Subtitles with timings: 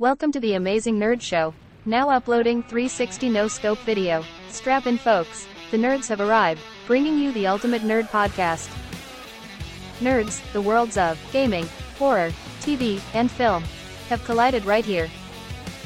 [0.00, 1.54] Welcome to the Amazing Nerd Show.
[1.84, 4.24] Now uploading 360 no scope video.
[4.48, 5.46] Strap in, folks.
[5.70, 8.68] The nerds have arrived, bringing you the ultimate nerd podcast.
[10.00, 13.62] Nerds, the worlds of gaming, horror, TV, and film
[14.08, 15.08] have collided right here.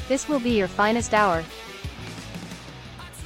[0.07, 1.43] This will be your finest hour.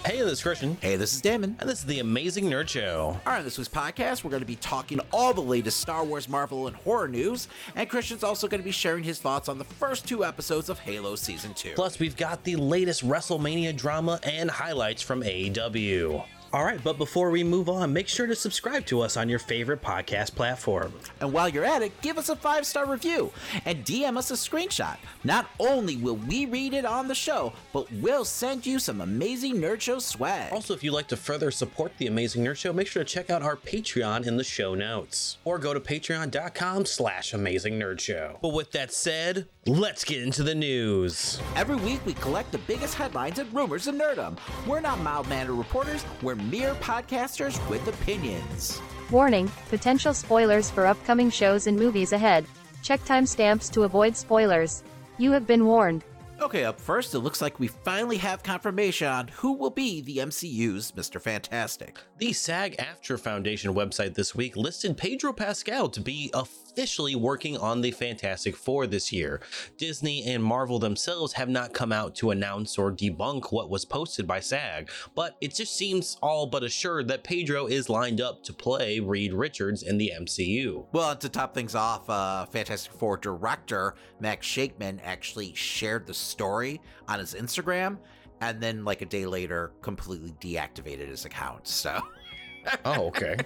[0.06, 1.56] Hey, this is Christian, Hey, this is Damon.
[1.62, 3.18] and this is the Amazing Nerd Show.
[3.26, 6.28] All right, this week's podcast, we're going to be talking all the latest Star Wars,
[6.28, 7.48] Marvel, and horror news.
[7.78, 10.78] And Christian's also going to be sharing his thoughts on the first two episodes of
[10.80, 11.72] Halo Season 2.
[11.76, 16.26] Plus, we've got the latest WrestleMania drama and highlights from AEW.
[16.54, 19.40] All right, but before we move on, make sure to subscribe to us on your
[19.40, 20.94] favorite podcast platform.
[21.20, 23.32] And while you're at it, give us a five star review
[23.66, 24.98] and DM us a screenshot.
[25.24, 29.56] Not only will we read it on the show, but we'll send you some amazing
[29.56, 30.54] Nerd Show swag.
[30.54, 33.32] Also, if you'd like to further support the Amazing Nerd Show, make sure to check
[33.32, 35.38] out our Patreon in the show notes.
[35.46, 38.38] Or go to patreon.com slash amazing nerd show.
[38.44, 41.40] But with that said, let's get into the news.
[41.56, 44.38] Every week, we collect the biggest headlines and rumors in nerdom.
[44.68, 48.82] We're not mild mannered reporters, we're mere podcasters with opinions.
[49.10, 52.46] Warning potential spoilers for upcoming shows and movies ahead.
[52.82, 54.84] Check timestamps to avoid spoilers.
[55.18, 56.04] You have been warned.
[56.42, 60.18] Okay, up first, it looks like we finally have confirmation on who will be the
[60.18, 61.22] MCU's Mr.
[61.22, 62.00] Fantastic.
[62.18, 66.32] The SAG AFTRA Foundation website this week listed Pedro Pascal to be
[66.74, 69.42] officially working on the Fantastic Four this year.
[69.78, 74.26] Disney and Marvel themselves have not come out to announce or debunk what was posted
[74.26, 78.54] by SAG, but it just seems all but assured that Pedro is lined up to
[78.54, 80.84] play Reed Richards in the MCU.
[80.94, 86.82] Well, to top things off, uh, Fantastic Four director Matt Shakman actually shared the story
[87.08, 88.00] on his Instagram,
[88.42, 91.68] and then like a day later, completely deactivated his account.
[91.68, 92.02] So,
[92.86, 93.38] Oh, okay.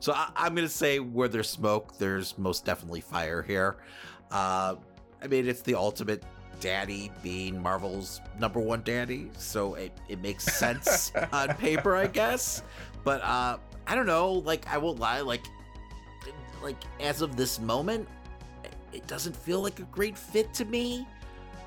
[0.00, 3.76] so I- I'm gonna say where there's smoke, there's most definitely fire here.
[4.30, 4.76] Uh,
[5.22, 6.22] I mean, it's the ultimate
[6.60, 12.62] daddy being Marvel's number one daddy, so it, it makes sense on paper, I guess.
[13.04, 14.32] But uh, I don't know.
[14.32, 15.20] Like, I won't lie.
[15.20, 15.44] Like,
[16.62, 18.08] like as of this moment,
[18.92, 21.06] it doesn't feel like a great fit to me.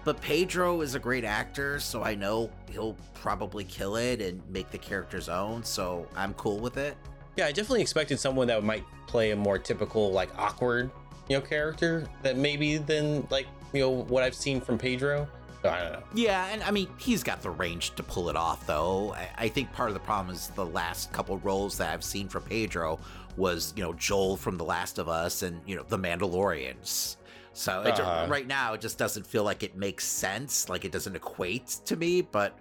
[0.06, 4.70] But Pedro is a great actor, so I know he'll probably kill it and make
[4.70, 5.64] the character's own.
[5.64, 6.96] So I'm cool with it.
[7.36, 10.92] Yeah, I definitely expected someone that might play a more typical, like, awkward,
[11.28, 15.28] you know, character that maybe than, like, you know, what I've seen from Pedro.
[15.64, 16.04] So I don't know.
[16.14, 19.16] Yeah, and I mean, he's got the range to pull it off, though.
[19.16, 22.30] I, I think part of the problem is the last couple roles that I've seen
[22.30, 23.00] from Pedro
[23.38, 27.18] was, you know, Joel from The Last of Us and, you know, The Mandalorians.
[27.56, 28.28] So it Uh-huh.
[28.30, 30.68] right now, it just doesn't feel like it makes sense.
[30.68, 32.60] Like it doesn't equate to me, but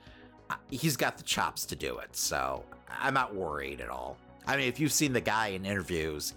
[0.51, 2.15] uh, he's got the chops to do it.
[2.17, 4.17] So I'm not worried at all.
[4.47, 6.33] I mean, if you've seen the guy in interviews,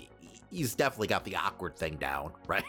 [0.52, 2.64] he's definitely got the awkward thing down, right?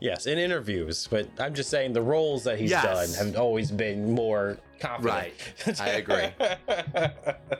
[0.00, 2.84] Yes, in interviews, but I'm just saying the roles that he's Yes.
[3.16, 5.34] done have always been more confident.
[5.66, 5.80] Right.
[5.80, 6.28] I agree.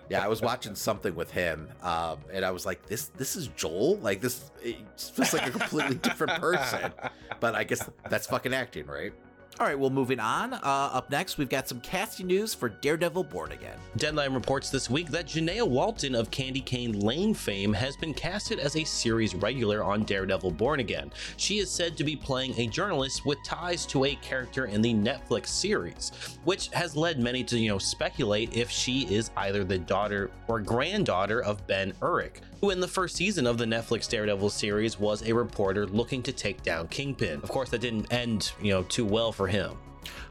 [0.08, 3.48] Yeah, I was watching something with him, um, and I was like, "This, this is
[3.48, 3.96] Joel.
[3.96, 6.92] Like this, it feels like a completely different person."
[7.40, 9.12] But I guess that's fucking acting, right?
[9.58, 9.78] All right.
[9.78, 10.52] Well, moving on.
[10.52, 13.78] Uh, up next, we've got some casting news for Daredevil: Born Again.
[13.96, 18.58] Deadline reports this week that Genneya Walton of Candy Cane Lane fame has been casted
[18.58, 21.10] as a series regular on Daredevil Born Again.
[21.38, 24.92] She is said to be playing a journalist with ties to a character in the
[24.92, 26.12] Netflix series,
[26.44, 30.60] which has led many to, you know, speculate if she is either the daughter or
[30.60, 35.22] granddaughter of Ben Urich, who in the first season of the Netflix Daredevil series was
[35.22, 37.40] a reporter looking to take down Kingpin.
[37.42, 39.72] Of course, that didn't end, you know, too well for him.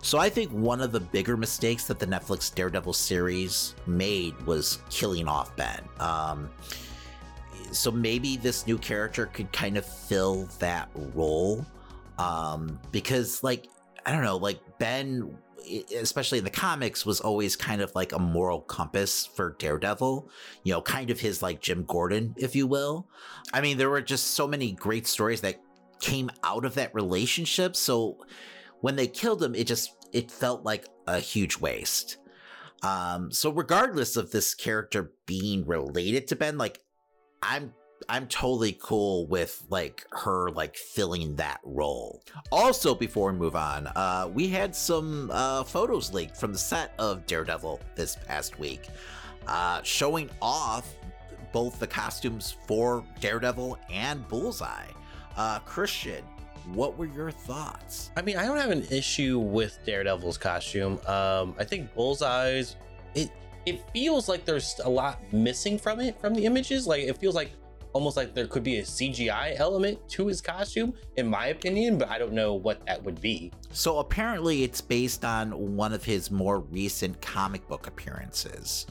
[0.02, 4.80] So I think one of the bigger mistakes that the Netflix Daredevil series made was
[4.90, 5.82] killing off Ben.
[6.00, 6.50] Um,
[7.72, 11.66] so maybe this new character could kind of fill that role,
[12.18, 13.68] um, because like
[14.06, 15.36] I don't know, like Ben,
[15.96, 20.30] especially in the comics, was always kind of like a moral compass for Daredevil.
[20.64, 23.08] You know, kind of his like Jim Gordon, if you will.
[23.54, 25.62] I mean, there were just so many great stories that
[26.00, 27.76] came out of that relationship.
[27.76, 28.26] So
[28.82, 32.18] when they killed him, it just it felt like a huge waste.
[32.84, 36.82] Um, so regardless of this character being related to Ben, like
[37.42, 37.74] I'm
[38.10, 42.22] I'm totally cool with like her like filling that role.
[42.52, 46.94] Also, before we move on, uh, we had some uh, photos leaked from the set
[47.00, 48.88] of Daredevil this past week,
[49.48, 50.94] uh, showing off
[51.52, 54.88] both the costumes for Daredevil and Bullseye.
[55.38, 56.24] Uh, Christian,
[56.74, 58.12] what were your thoughts?
[58.18, 61.00] I mean, I don't have an issue with Daredevil's costume.
[61.08, 62.76] Um, I think Bullseye's
[63.14, 63.32] it
[63.66, 66.86] it feels like there's a lot missing from it from the images.
[66.86, 67.52] Like it feels like
[67.96, 72.10] almost like there could be a CGI element to his costume, in my opinion, but
[72.10, 73.54] I don't know what that would be.
[73.72, 78.86] So apparently, it's based on one of his more recent comic book appearances.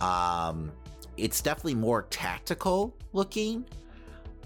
[0.00, 0.72] Um,
[1.16, 3.64] it's definitely more tactical looking,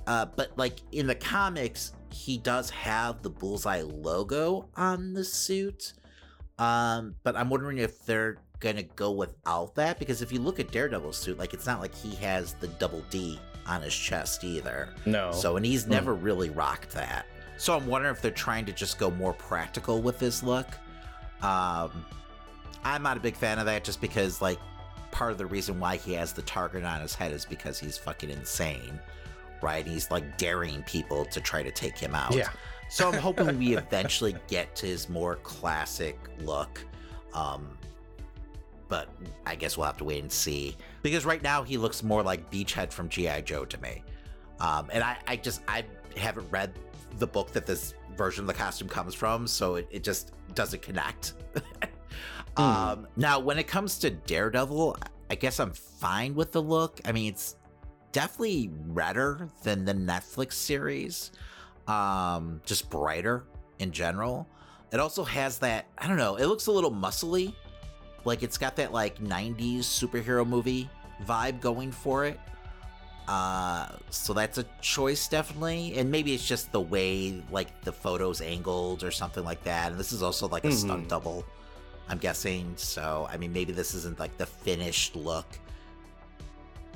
[0.06, 5.95] uh, but like in the comics, he does have the bullseye logo on the suit.
[6.59, 10.71] Um, but I'm wondering if they're gonna go without that because if you look at
[10.71, 14.88] Daredevil's suit, like it's not like he has the double D on his chest either.
[15.06, 15.32] No.
[15.32, 15.90] So, and he's Hmm.
[15.93, 17.26] never really rocked that.
[17.56, 20.66] So, I'm wondering if they're trying to just go more practical with this look.
[21.43, 22.05] Um,
[22.84, 24.58] I'm not a big fan of that just because, like,
[25.11, 27.96] part of the reason why he has the target on his head is because he's
[27.96, 28.99] fucking insane,
[29.62, 29.87] right?
[29.87, 32.34] He's like daring people to try to take him out.
[32.34, 32.49] Yeah.
[32.90, 36.84] So, I'm hoping we eventually get to his more classic look.
[37.32, 37.78] Um,
[38.94, 39.08] but
[39.44, 42.49] I guess we'll have to wait and see because right now he looks more like
[42.49, 44.05] Beachhead from GI Joe to me.
[44.61, 45.82] Um, and I, I just I
[46.17, 46.73] haven't read
[47.19, 50.81] the book that this version of the costume comes from, so it, it just doesn't
[50.81, 51.32] connect.
[52.56, 54.96] um, now, when it comes to Daredevil,
[55.29, 57.00] I guess I'm fine with the look.
[57.05, 57.56] I mean, it's
[58.12, 61.32] definitely redder than the Netflix series,
[61.88, 63.43] um, just brighter
[63.81, 64.46] in general.
[64.93, 66.37] It also has that I don't know.
[66.37, 67.56] It looks a little muscly,
[68.25, 70.88] like it's got that like 90s superhero movie
[71.26, 72.38] vibe going for it.
[73.26, 78.43] Uh, so that's a choice definitely, and maybe it's just the way like the photos
[78.43, 79.93] angled or something like that.
[79.93, 81.09] And this is also like a stunt Mhm.
[81.09, 81.44] double,
[82.09, 82.75] I'm guessing.
[82.76, 85.47] So I mean, maybe this isn't like the finished look.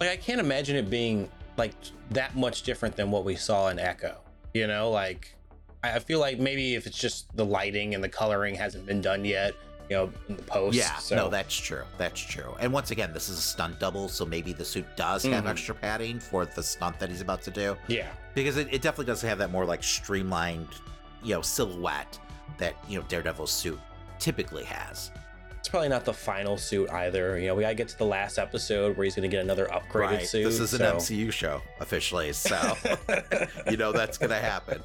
[0.01, 1.73] Like I can't imagine it being like
[2.11, 4.19] that much different than what we saw in Echo.
[4.53, 5.35] You know, like
[5.83, 9.25] I feel like maybe if it's just the lighting and the coloring hasn't been done
[9.25, 9.55] yet,
[9.89, 10.77] you know, in the post.
[10.77, 11.17] Yeah, so.
[11.17, 11.83] no, that's true.
[11.97, 12.55] That's true.
[12.61, 15.51] And once again, this is a stunt double, so maybe the suit does have Mhm.
[15.51, 17.77] extra padding for the stunt that he's about to do.
[17.89, 18.09] yeah.
[18.35, 20.69] because it, it definitely does have that more like streamlined
[21.25, 22.19] you know silhouette
[22.57, 23.81] that you know daredevil's suit
[24.21, 25.11] typically has
[25.59, 27.37] It's probably not the final suit either.
[27.39, 30.25] You know, we gotta get to the last episode where he's gonna get another upgraded
[30.27, 30.45] suit.
[30.45, 32.77] this is an so- mcu show officially so
[33.71, 34.81] you know that's gonna happen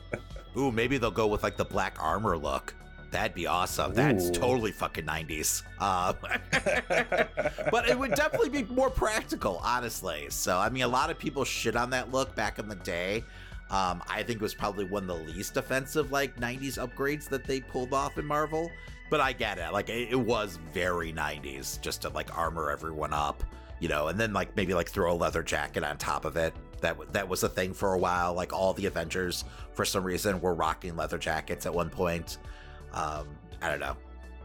[0.57, 2.73] ooh maybe they'll go with like the black armor look
[3.13, 6.15] that'd be awesome that's totally fucking 90s um,
[7.71, 11.45] but it would definitely be more practical honestly so i mean a lot of people
[11.45, 13.23] shit on that look back in the day
[13.73, 17.43] um, I think it was probably one of the least offensive like 90s upgrades that
[17.45, 18.69] they pulled off in Marvel.
[19.09, 19.73] But I get it.
[19.73, 23.43] Like it, it was very 90s just to like armor everyone up,
[23.79, 26.53] you know, and then like maybe like throw a leather jacket on top of it.
[26.81, 28.35] That that was a thing for a while.
[28.35, 29.43] Like all the Avengers
[29.73, 32.37] for some reason were rocking leather jackets at one point.
[32.93, 33.27] Um,
[33.61, 33.95] I don't know.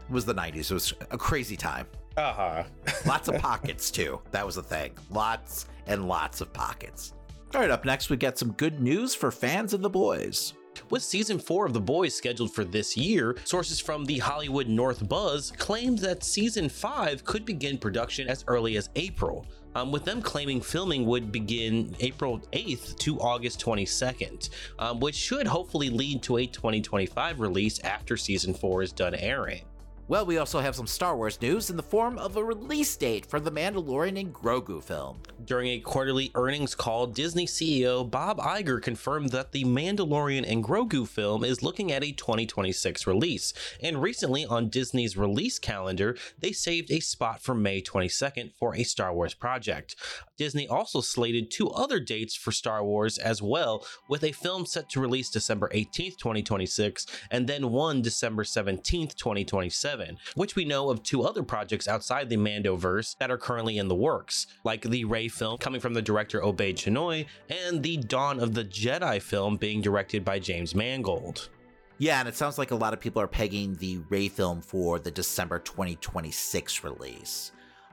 [0.09, 0.71] It was the 90s.
[0.71, 1.85] It was a crazy time.
[2.17, 2.63] uh-huh.
[3.05, 4.19] Lots of pockets too.
[4.31, 4.91] That was the thing.
[5.09, 7.13] Lots and lots of pockets.
[7.55, 10.53] All right, up next we got some good news for fans of the boys.
[10.91, 15.07] With season 4 of The Boys scheduled for this year, sources from the Hollywood North
[15.09, 19.45] Buzz claimed that season 5 could begin production as early as April,
[19.79, 25.47] um, with them claiming filming would begin April 8th to August 22nd, um, which should
[25.47, 29.61] hopefully lead to a 2025 release after season 4 is done airing.
[30.09, 33.27] Well, we also have some Star Wars news in the form of a release date
[33.27, 35.19] for the Mandalorian and Grogu film.
[35.45, 41.07] During a quarterly earnings call, Disney CEO Bob Iger confirmed that the Mandalorian and Grogu
[41.07, 43.53] film is looking at a 2026 release.
[43.83, 48.81] And recently, on Disney's release calendar, they saved a spot for May 22nd for a
[48.81, 49.95] Star Wars project.
[50.37, 54.89] Disney also slated two other dates for Star Wars as well, with a film set
[54.89, 59.98] to release December 18th, 2026, and then one December 17th, 2027,
[60.35, 63.95] which we know of two other projects outside the Mandoverse that are currently in the
[63.95, 68.65] works, like the Rey film coming from the director Obaid-Chinoy, and the Dawn of the
[68.65, 71.49] Jedi film being directed by James Mangold.
[71.97, 74.99] Yeah, and it sounds like a lot of people are pegging the Rey film for
[74.99, 77.51] the December 2026 release.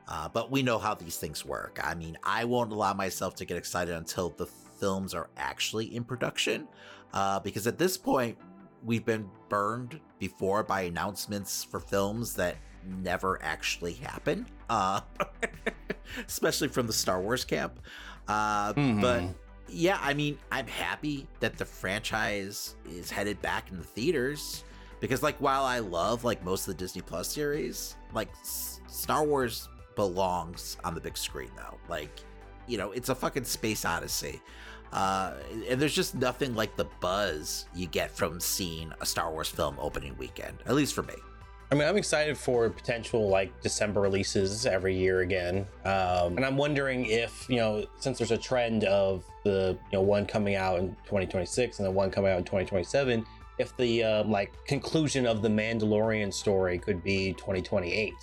[0.08, 1.80] Uh, but we know how these things work.
[1.82, 6.04] I mean, I won't allow myself to get excited until the films are actually in
[6.04, 6.68] production,
[7.12, 8.38] uh, because at this point,
[8.84, 12.56] we've been burned before by announcements for films that
[13.02, 15.00] never actually happen, uh,
[16.26, 17.80] especially from the Star Wars camp.
[18.28, 19.34] Uh, But Mhm.
[19.68, 24.64] yeah, I mean, I'm happy that the franchise is headed back in the theaters
[25.00, 29.24] because, like, while I love like most of the Disney Plus series, like S- Star
[29.24, 31.76] Wars belongs on the big screen though.
[31.88, 32.10] Like,
[32.66, 34.40] you know, it's a fucking space odyssey.
[34.92, 35.34] Uh,
[35.68, 39.76] and there's just nothing like the buzz you get from seeing a Star Wars film
[39.78, 41.14] opening weekend, at least for me.
[41.70, 45.66] I mean, I'm excited for potential like December releases every year again.
[45.84, 50.02] Um, and I'm wondering if, you know, since there's a trend of the, you know,
[50.02, 53.26] one coming out in 2026 and the one coming out in 2027,
[53.58, 58.14] if the um, like conclusion of the Mandalorian story could be 2028.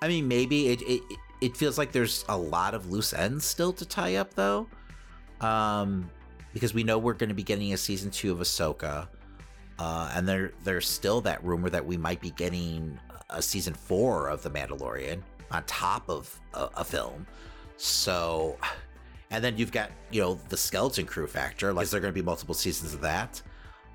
[0.00, 1.02] I mean, maybe it, it
[1.40, 4.68] it feels like there's a lot of loose ends still to tie up though.
[5.42, 6.10] Um,
[6.52, 9.08] because we know we're going to be getting a season two of Ahsoka.
[9.78, 12.98] Uh, and there there's still that rumor that we might be getting
[13.30, 17.26] a season four of The Mandalorian on top of a, a film.
[17.76, 18.58] So,
[19.30, 21.72] and then you've got you know the skeleton crew factor.
[21.72, 23.40] Like, is there going to be multiple seasons of that?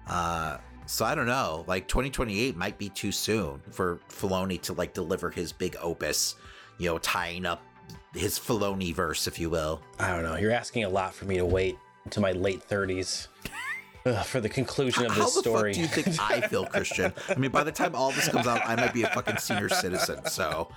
[0.08, 1.64] Uh, so I don't know.
[1.68, 6.36] Like 2028 might be too soon for Filoni to like deliver his big opus.
[6.80, 7.62] You know, tying up
[8.14, 9.82] his Filoni verse, if you will.
[10.00, 10.36] I don't know.
[10.36, 11.78] You're asking a lot for me to wait
[12.12, 13.28] to my late 30s.
[14.06, 15.74] Ugh, for the conclusion of How this the story.
[15.74, 17.12] fuck do you think I feel, Christian?
[17.30, 19.70] I mean, by the time all this comes out, I might be a fucking senior
[19.70, 20.26] citizen.
[20.28, 20.70] So,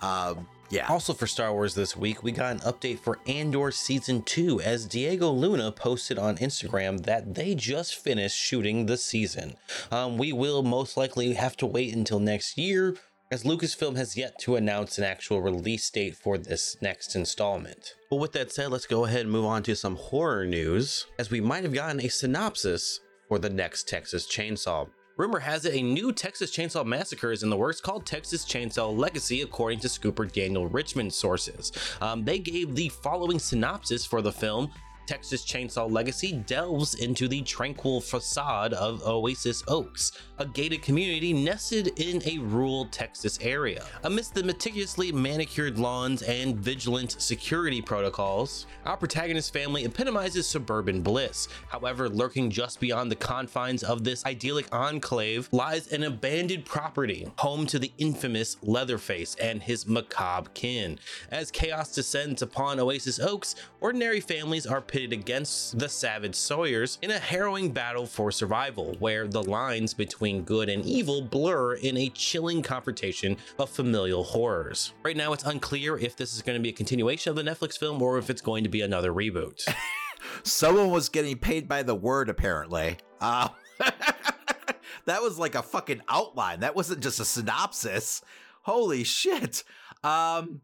[0.00, 0.86] um, yeah.
[0.88, 4.86] Also for Star Wars this week, we got an update for Andor Season 2 as
[4.86, 9.56] Diego Luna posted on Instagram that they just finished shooting the season.
[9.90, 12.96] Um, we will most likely have to wait until next year
[13.30, 17.94] as Lucasfilm has yet to announce an actual release date for this next installment.
[18.08, 21.30] But with that said, let's go ahead and move on to some horror news, as
[21.30, 24.88] we might have gotten a synopsis for the next Texas Chainsaw.
[25.18, 28.96] Rumor has it a new Texas Chainsaw Massacre is in the works called Texas Chainsaw
[28.96, 31.72] Legacy, according to Scooper Daniel Richtman sources.
[32.00, 34.70] Um, they gave the following synopsis for the film.
[35.08, 41.98] Texas Chainsaw Legacy delves into the tranquil facade of Oasis Oaks, a gated community nested
[41.98, 43.86] in a rural Texas area.
[44.04, 51.48] Amidst the meticulously manicured lawns and vigilant security protocols, our protagonist family epitomizes suburban bliss.
[51.68, 57.64] However, lurking just beyond the confines of this idyllic enclave lies an abandoned property, home
[57.68, 60.98] to the infamous Leatherface and his macabre kin.
[61.30, 67.12] As chaos descends upon Oasis Oaks, ordinary families are pitted against the savage Sawyers in
[67.12, 72.08] a harrowing battle for survival, where the lines between good and evil blur in a
[72.08, 74.94] chilling confrontation of familial horrors.
[75.04, 77.78] Right now, it's unclear if this is going to be a continuation of the Netflix
[77.78, 79.62] film or if it's going to be another reboot.
[80.42, 82.96] Someone was getting paid by the word, apparently.
[83.20, 83.50] Uh,
[85.04, 86.58] that was like a fucking outline.
[86.58, 88.20] That wasn't just a synopsis.
[88.62, 89.62] Holy shit.
[90.02, 90.62] Um,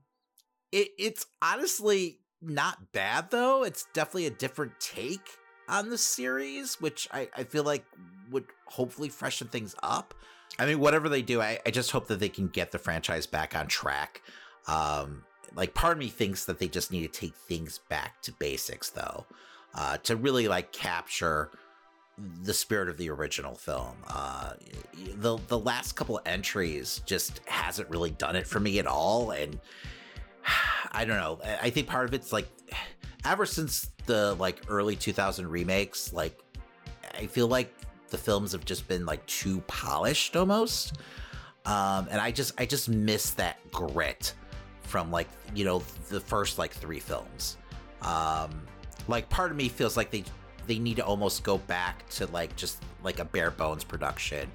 [0.72, 3.64] it, it's honestly not bad, though.
[3.64, 5.28] It's definitely a different take
[5.68, 7.84] on the series, which I, I feel like
[8.30, 10.14] would hopefully freshen things up.
[10.58, 13.26] I mean, whatever they do, I, I just hope that they can get the franchise
[13.26, 14.22] back on track.
[14.68, 15.24] Um,
[15.54, 18.90] like, part of me thinks that they just need to take things back to basics,
[18.90, 19.26] though,
[19.74, 21.50] uh, to really like capture
[22.42, 23.96] the spirit of the original film.
[24.06, 24.52] Uh,
[25.16, 29.58] the the last couple entries just hasn't really done it for me at all, and
[30.92, 31.40] I don't know.
[31.60, 32.48] I think part of it's like
[33.24, 36.38] ever since the like early 2000 remakes, like
[37.18, 37.72] I feel like
[38.10, 40.98] the films have just been like too polished almost.
[41.66, 44.34] Um, and I just I just miss that grit
[44.82, 47.56] from like you know the first like three films.
[48.02, 48.50] Um,
[49.08, 50.24] like part of me feels like they
[50.66, 54.50] they need to almost go back to like just like a bare bones production,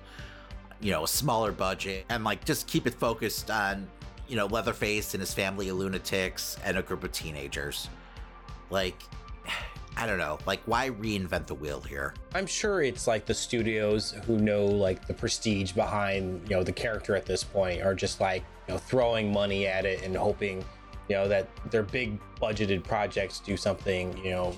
[0.81, 3.87] you know, a smaller budget, and like just keep it focused on
[4.29, 7.89] you know Leatherface and his family of lunatics and a group of teenagers.
[8.69, 9.01] Like,
[9.97, 12.13] I don't know, like why reinvent the wheel here?
[12.35, 16.71] I'm sure it's like the studios who know like the prestige behind, you know, the
[16.71, 20.63] character at this point are just like, you know, throwing money at it and hoping,
[21.09, 24.55] you know, that their big budgeted projects do something, you know,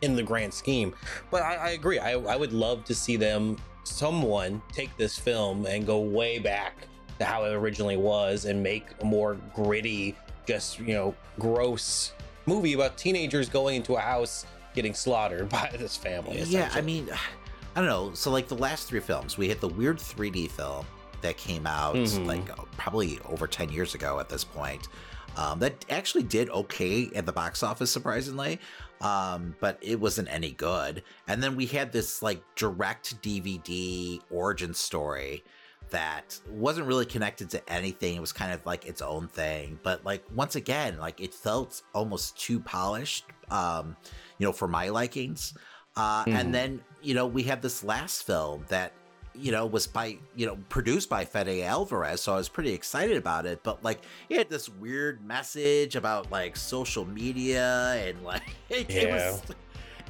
[0.00, 0.94] in the grand scheme.
[1.30, 1.98] But I, I agree.
[1.98, 6.88] I, I would love to see them, someone take this film and go way back
[7.18, 10.14] to how it originally was and make a more gritty,
[10.46, 12.12] just, you know, gross
[12.46, 16.40] movie about teenagers going into a house getting slaughtered by this family.
[16.42, 17.08] Yeah, I mean,
[17.76, 18.12] I don't know.
[18.14, 20.86] So like the last three films, we had the weird 3D film
[21.22, 22.26] that came out Mhm.
[22.26, 24.88] like uh, probably over 10 years ago at this point.
[25.36, 28.58] Um, that actually did okay at the box office, surprisingly,
[29.02, 31.02] um, but it wasn't any good.
[31.28, 35.44] And then we had this like direct DVD origin story
[35.90, 38.16] that wasn't really connected to anything.
[38.16, 39.78] It was kind of like its own thing.
[39.82, 43.96] But like once again, like it felt almost too polished, um,
[44.38, 45.54] you know, for my likings.
[45.96, 46.34] Uh, Mhm.
[46.34, 48.92] And then you know we had this last film that
[49.34, 53.16] you know was by you know produced by Fede Alvarez, so I was pretty excited
[53.16, 53.62] about it.
[53.62, 59.10] But like it had this weird message about like social media and like it, it
[59.10, 59.42] was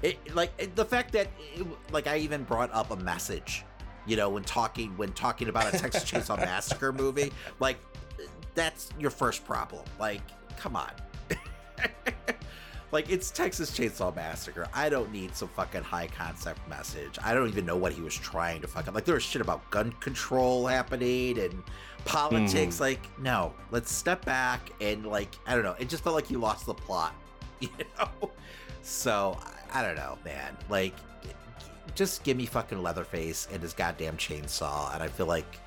[0.02, 3.64] it like the fact that it, like I even brought up a message
[4.06, 7.32] you know, when talking when talking about a Texas Chainsaw Massacre movie.
[7.60, 7.78] Like,
[8.54, 9.84] that's your first problem.
[9.98, 10.22] Like,
[10.56, 10.90] come on.
[12.92, 14.68] like it's Texas Chainsaw Massacre.
[14.72, 17.18] I don't need some fucking high concept message.
[17.22, 19.04] I don't even know what he was trying to fucking like.
[19.04, 21.62] There was shit about gun control happening and
[22.04, 22.76] politics.
[22.76, 22.80] Mhm.
[22.80, 25.74] Like, no, let's step back and like I don't know.
[25.78, 27.14] It just felt like you lost the plot,
[27.60, 28.30] you know.
[28.82, 29.38] So
[29.72, 30.56] I, I don't know, man.
[30.70, 30.94] Like,
[31.96, 35.58] just give me fucking Leatherface and his goddamn chainsaw, and I feel like,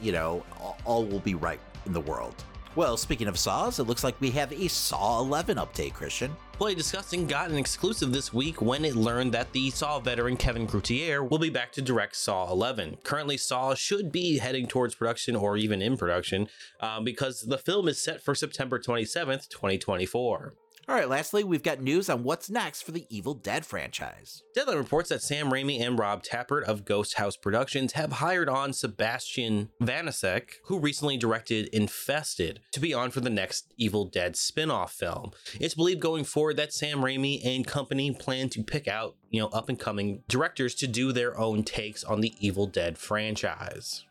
[0.00, 0.44] you know,
[0.84, 2.34] all, will be right in the world.
[2.74, 6.36] Well, speaking of saws, it looks like we have a Saw 11 update, Christian.
[6.58, 10.66] Bloody Disgusting got an exclusive this week when it learned that the Saw veteran Kevin
[10.66, 12.98] Greutert will be back to direct Saw 11.
[13.02, 16.48] Currently, Saw should be heading towards production or even in production
[16.80, 20.54] um, because the film is set for September 27th, 2024.
[20.88, 24.44] All right, lastly, we've got news on what's next for the Evil Dead franchise.
[24.54, 28.70] Deadline reports that Sam Raimi and Rob Tapert of Ghost House Productions have hired on
[28.70, 34.92] Sébastien Vaniček, who recently directed Infested, to be on for the next Evil Dead spin-off
[34.92, 35.32] film.
[35.58, 39.48] It's believed going forward that Sam Raimi and company plan to pick out, you know,
[39.48, 44.04] up-and-coming directors to do their own takes on the Evil Dead franchise.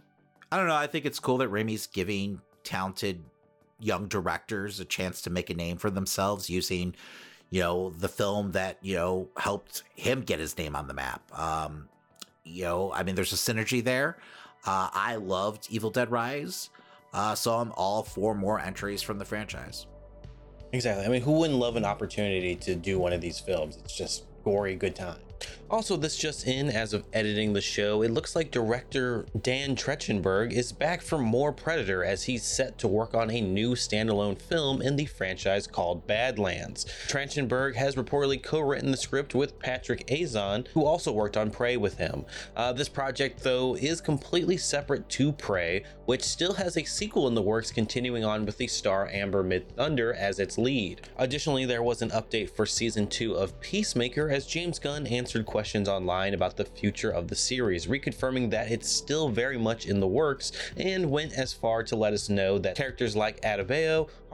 [0.52, 0.76] I don't know.
[0.76, 3.24] I think it's cool that Raimi's giving talented
[3.86, 6.96] young directors a chance to make a name for themselves using,
[7.50, 11.22] you know, the film that, you know, helped him get his name on the map.
[11.38, 11.88] Um,
[12.44, 14.18] you know, I mean, there's a synergy there.
[14.66, 16.70] Uh, I loved Evil Dead Rise,
[17.14, 19.86] uh, so I'm all for more entries from the franchise.
[20.74, 21.06] Exactly.
[21.06, 23.78] I mean, who wouldn't love an opportunity to do one of these films?
[23.78, 25.20] It's just gory, good time.
[25.70, 30.54] Also, this just in, as of editing the show, it looks like director Dan Trachtenberg
[30.54, 34.82] is back for more Predator as he's set to work on a new standalone film
[34.82, 36.86] in the franchise called Badlands.
[37.08, 41.98] Trachtenberg has reportedly co-written the script with Patrick Aison, who also worked on Prey with
[41.98, 42.26] him.
[42.56, 47.34] Uh, this project, though, is completely separate to Prey, which still has a sequel in
[47.34, 51.02] the works continuing on with the star Amber Midthunder as its lead.
[51.18, 55.88] Additionally, there was an update for season 2 of Peacemaker as James Gunn answered questions
[55.88, 60.08] online about the future of the series, reconfirming that it's still very much in the
[60.08, 63.40] works and went as far to let us know that characters like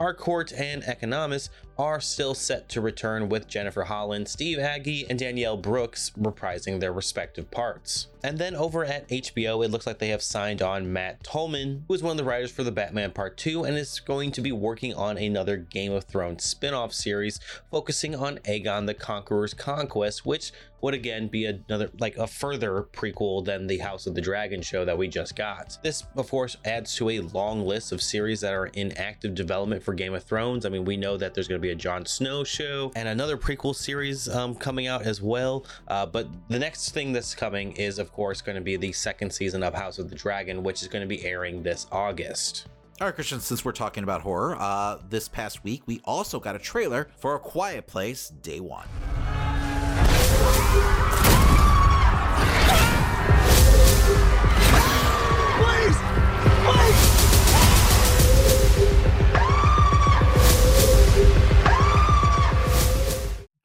[0.02, 5.18] Adebayo, Harcourt, and Economos are still set to return with Jennifer Holland, Steve Agee, and
[5.18, 8.08] Danielle Brooks reprising their respective parts.
[8.24, 11.94] And then over at HBO, it looks like they have signed on Mattson Tomlin, who
[11.94, 14.52] is one of the writers for the Batman Part 2 and is going to be
[14.52, 20.24] working on another Game of Thrones spin off series focusing on Aegon the Conqueror's conquest,
[20.24, 24.62] which would again be another, like a further prequel than the House of the Dragon
[24.62, 25.78] show that we just got.
[25.82, 29.82] This, of course, adds to a long list of series that are in active development
[29.82, 30.66] for Game of Thrones.
[30.66, 33.36] I mean, we know that there's going to be a Jon Snow show and another
[33.36, 35.64] prequel series um, coming out as well.
[35.88, 39.32] Uh, but the next thing that's coming is, of course, going to be the second
[39.32, 42.66] season of House of the Dragon, which is going to be airing this August.
[43.00, 46.54] All right, Christian, since we're talking about horror, uh, this past week we also got
[46.54, 48.86] a trailer for A Quiet Place Day One.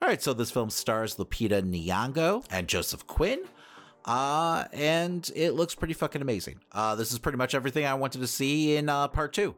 [0.07, 3.41] All right, so this film stars Lupita Nyong'o and Joseph Quinn,
[4.05, 6.61] uh, and it looks pretty fucking amazing.
[6.71, 9.53] Uh, this is pretty much everything I wanted to see in uh, part two.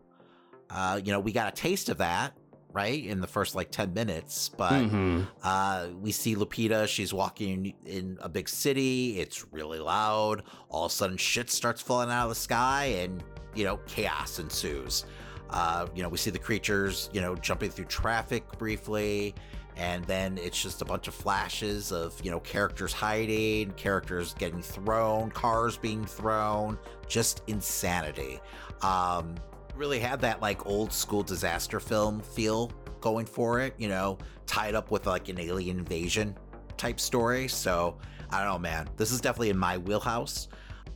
[0.72, 2.34] Uh, you know, we got a taste of that,
[2.74, 5.28] right, in the first like ten minutes, but Mhm.
[5.44, 6.88] uh, we see Lupita.
[6.88, 9.20] She's walking in a big city.
[9.20, 10.42] It's really loud.
[10.70, 14.40] All of a sudden, shit starts falling out of the sky, and you know, chaos
[14.40, 15.06] ensues.
[15.52, 19.34] Uh, you know, we see the creatures, you know, jumping through traffic briefly,
[19.80, 24.62] and then it's just a bunch of flashes of you know characters hiding, characters getting
[24.62, 28.40] thrown, cars being thrown, just insanity.
[28.82, 29.36] Um,
[29.76, 34.76] really had that like old school disaster film feel going for it, you know, tied
[34.76, 36.36] up with like an alien invasion
[36.76, 37.48] type story.
[37.48, 37.98] So
[38.30, 38.90] I don't know, man.
[38.98, 40.50] This is definitely in my wheelhouse.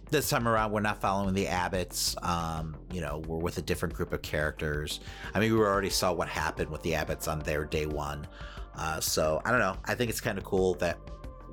[0.09, 2.21] This time around, we're not following the Abbotts.
[2.23, 4.99] Um, you know, we're with a different group of characters.
[5.33, 8.27] I mean, we already saw what happened with the Abbotts on their day one.
[8.77, 9.77] Uh, so I don't know.
[9.85, 10.97] I think it's kind of cool that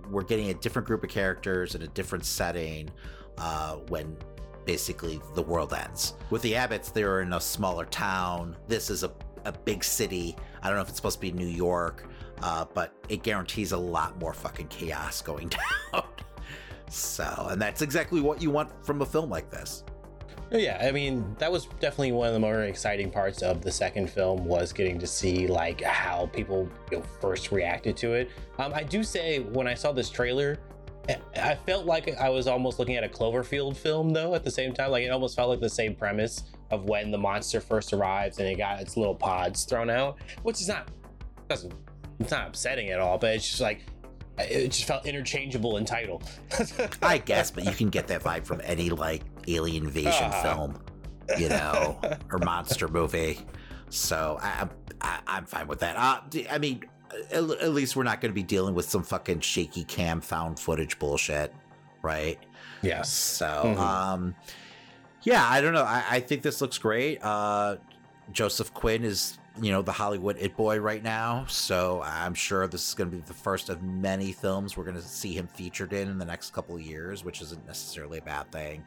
[0.09, 2.91] we're getting a different group of characters in a different setting
[3.39, 4.17] uh, when
[4.65, 6.15] basically the world ends.
[6.31, 8.57] With the Abbotts, they're in a smaller town.
[8.69, 9.13] This is a,
[9.45, 10.37] a big city.
[10.63, 12.09] I don't know if it's supposed to be New York,
[12.43, 15.49] uh, but it guarantees a lot more fucking chaos going
[15.93, 16.05] down.
[16.89, 19.85] so, and that's exactly what you want from a film like this.
[20.53, 23.71] Oh, Yeah, I mean that was definitely one of the more exciting parts of the
[23.71, 28.31] second film was getting to see like how people you know, first reacted to it.
[28.59, 30.59] Um, I do say when I saw this trailer,
[31.37, 34.35] I felt like I was almost looking at a Cloverfield film, though.
[34.35, 37.19] At the same time, like it almost felt like the same premise of when the
[37.19, 40.89] monster first arrives and it got its little pods thrown out, which is not
[41.49, 41.73] doesn't
[42.21, 43.81] it's not upsetting at all, but it's just like
[44.39, 46.23] it just felt interchangeable in title.
[47.03, 50.83] I guess, but you can get that vibe from any like alien invasion uh, film,
[51.39, 52.01] you know,
[52.31, 53.39] or monster movie.
[53.91, 54.69] So I,
[55.01, 55.97] I, I'm fine with that.
[55.97, 56.85] Uh, I mean,
[57.31, 60.59] at, at least we're not going to be dealing with some fucking shaky cam found
[60.59, 61.53] footage bullshit,
[62.03, 62.39] right?
[62.83, 63.11] Yes.
[63.11, 63.81] So, mm-hmm.
[63.81, 64.35] um,
[65.23, 65.85] yeah, I don't know.
[65.85, 67.23] I, I think this looks great.
[67.23, 67.77] Uh,
[68.33, 71.45] Joseph Quinn is, you know, the Hollywood it boy right now.
[71.49, 74.97] So I'm sure this is going to be the first of many films we're going
[74.97, 78.23] to see him featured in in the next couple of years, which isn't necessarily a
[78.23, 78.85] bad thing.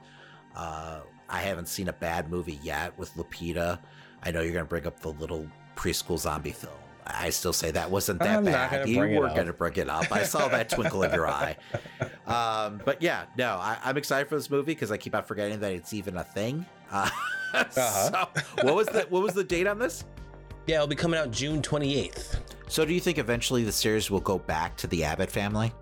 [0.56, 3.80] Uh, I haven't seen a bad movie yet with Lupita.
[4.22, 6.74] I know you're going to bring up the little preschool zombie film.
[7.06, 8.88] I still say that wasn't that I'm bad.
[8.88, 10.12] You were going to bring it up.
[10.12, 11.58] I saw that twinkle in your eye.
[12.26, 15.60] Um, but yeah, no, I, am excited for this movie because I keep on forgetting
[15.60, 16.66] that it's even a thing.
[16.90, 17.10] Uh,
[17.54, 17.70] uh-huh.
[17.70, 18.30] so,
[18.62, 20.06] what was the what was the date on this?
[20.66, 22.40] Yeah, it'll be coming out June 28th.
[22.70, 25.74] So, do you think eventually the series will go back to the Abbott family?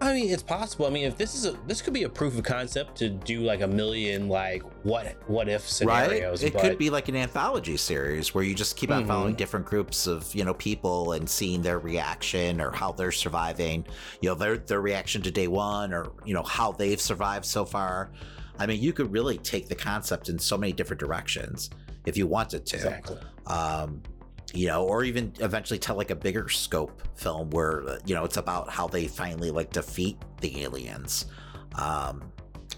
[0.00, 0.86] I mean, it's possible.
[0.86, 3.40] I mean, if this is a this could be a proof of concept to do
[3.40, 6.42] like a million like what what if scenarios.
[6.42, 6.48] Right?
[6.48, 6.62] It but...
[6.62, 9.08] could be like an anthology series where you just keep on mm-hmm.
[9.08, 13.86] following different groups of you know people and seeing their reaction or how they're surviving.
[14.20, 17.64] You know their their reaction to day one or you know how they've survived so
[17.64, 18.10] far.
[18.58, 21.70] I mean, you could really take the concept in so many different directions
[22.06, 22.76] if you wanted to.
[22.76, 23.18] Exactly.
[23.46, 24.02] Um,
[24.54, 28.24] you know, or even eventually tell like a bigger scope film where uh, you know
[28.24, 31.26] it's about how they finally like defeat the aliens.
[31.74, 32.22] Um,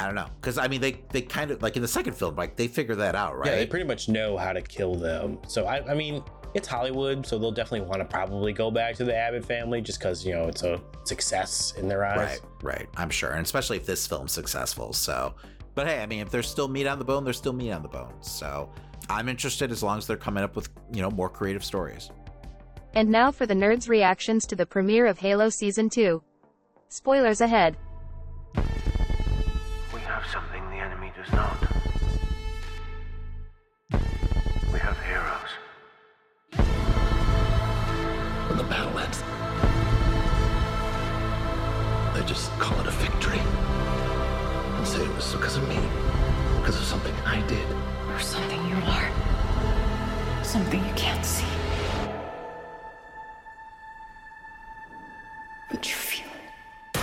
[0.00, 2.34] I don't know, because I mean they they kind of like in the second film,
[2.34, 3.46] like they figure that out, right?
[3.46, 5.38] Yeah, they pretty much know how to kill them.
[5.46, 6.22] So I, I mean,
[6.54, 9.98] it's Hollywood, so they'll definitely want to probably go back to the Abbott family just
[9.98, 12.40] because you know it's a success in their eyes.
[12.62, 12.88] Right, right.
[12.96, 14.92] I'm sure, and especially if this film's successful.
[14.92, 15.34] So,
[15.74, 17.82] but hey, I mean, if there's still meat on the bone, there's still meat on
[17.82, 18.14] the bone.
[18.22, 18.70] So
[19.08, 22.10] I'm interested as long as they're coming up with, you know, more creative stories.
[22.94, 26.22] And now for the nerds' reactions to the premiere of Halo Season 2.
[26.88, 27.76] Spoilers ahead.
[29.92, 31.56] We have something the enemy does not.
[34.72, 35.50] We have heroes.
[38.48, 39.22] When the battle ends,
[42.18, 43.38] they just call it a victory.
[43.38, 45.76] And say it was because of me,
[46.66, 47.64] because of something I did
[48.08, 49.08] or something you are.
[50.42, 51.46] Something you can't see.
[55.70, 57.00] But you feel it.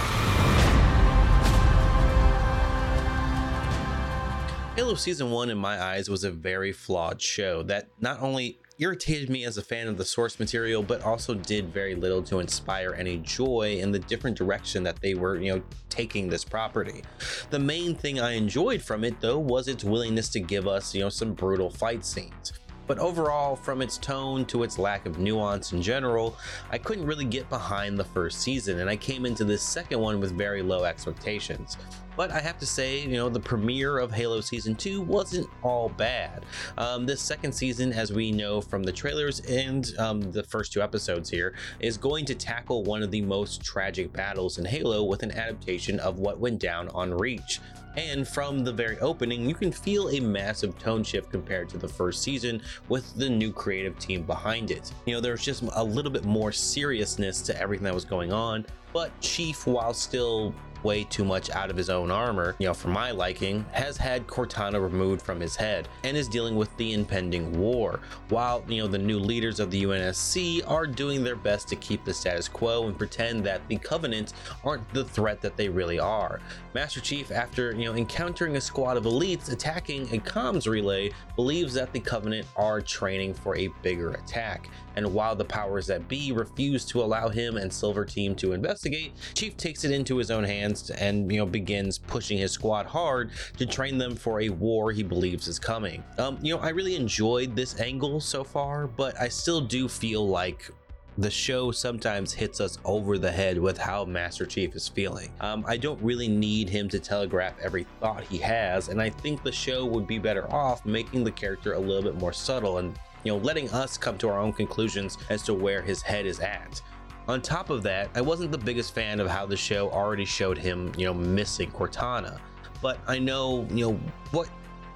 [4.76, 9.30] Halo Season 1, in my eyes, was a very flawed show that not only irritated
[9.30, 12.94] me as a fan of the source material, but also did very little to inspire
[12.94, 17.04] any joy in the different direction that they were, you know, taking this property.
[17.50, 21.02] The main thing I enjoyed from it though was its willingness to give us, you
[21.02, 22.54] know, some brutal fight scenes.
[22.86, 26.38] But overall, from its tone to its lack of nuance in general,
[26.70, 30.20] I couldn't really get behind the first season, and I came into this second one
[30.20, 31.78] with very low expectations.
[32.16, 35.90] But I have to say, you know, the premiere of Halo Season 2 wasn't all
[35.90, 36.46] bad.
[36.78, 40.82] Um, this second season, as we know from the trailers and um, the first two
[40.82, 45.24] episodes here, is going to tackle one of the most tragic battles in Halo with
[45.24, 47.60] an adaptation of what went down on Reach.
[47.96, 51.88] And from the very opening, you can feel a massive tone shift compared to the
[51.88, 54.92] first season with the new creative team behind it.
[55.06, 58.66] You know, there's just a little bit more seriousness to everything that was going on,
[58.94, 62.90] but Chief, while still way too much out of his own armor, you know, for
[62.90, 67.58] my liking, has had Cortana removed from his head and is dealing with the impending
[67.58, 71.76] war, while, you know, the new leaders of the UNSC are doing their best to
[71.76, 76.00] keep the status quo and pretend that the Covenant aren't the threat that they really
[76.00, 76.40] are.
[76.74, 81.74] Master Chief, after, you know, encountering a squad of elites attacking a comms relay, believes
[81.76, 84.70] that the Covenant are training for a bigger attack.
[84.96, 89.14] And while the powers that be refuse to allow him and Silver Team to investigate,
[89.34, 93.32] Chief takes it into his own hands and you know begins pushing his squad hard
[93.58, 96.04] to train them for a war he believes is coming.
[96.18, 100.28] Um, you know, I really enjoyed this angle so far, but I still do feel
[100.28, 100.70] like
[101.18, 105.32] the show sometimes hits us over the head with how Master Chief is feeling.
[105.42, 109.44] Um, I don't really need him to telegraph every thought he has, and I think
[109.44, 112.98] the show would be better off making the character a little bit more subtle and
[113.24, 116.40] you know letting us come to our own conclusions as to where his head is
[116.40, 116.82] at.
[117.28, 120.58] On top of that, I wasn't the biggest fan of how the show already showed
[120.58, 122.38] him, you know, missing Cortana.
[122.82, 124.00] But I know, you know,
[124.32, 124.50] what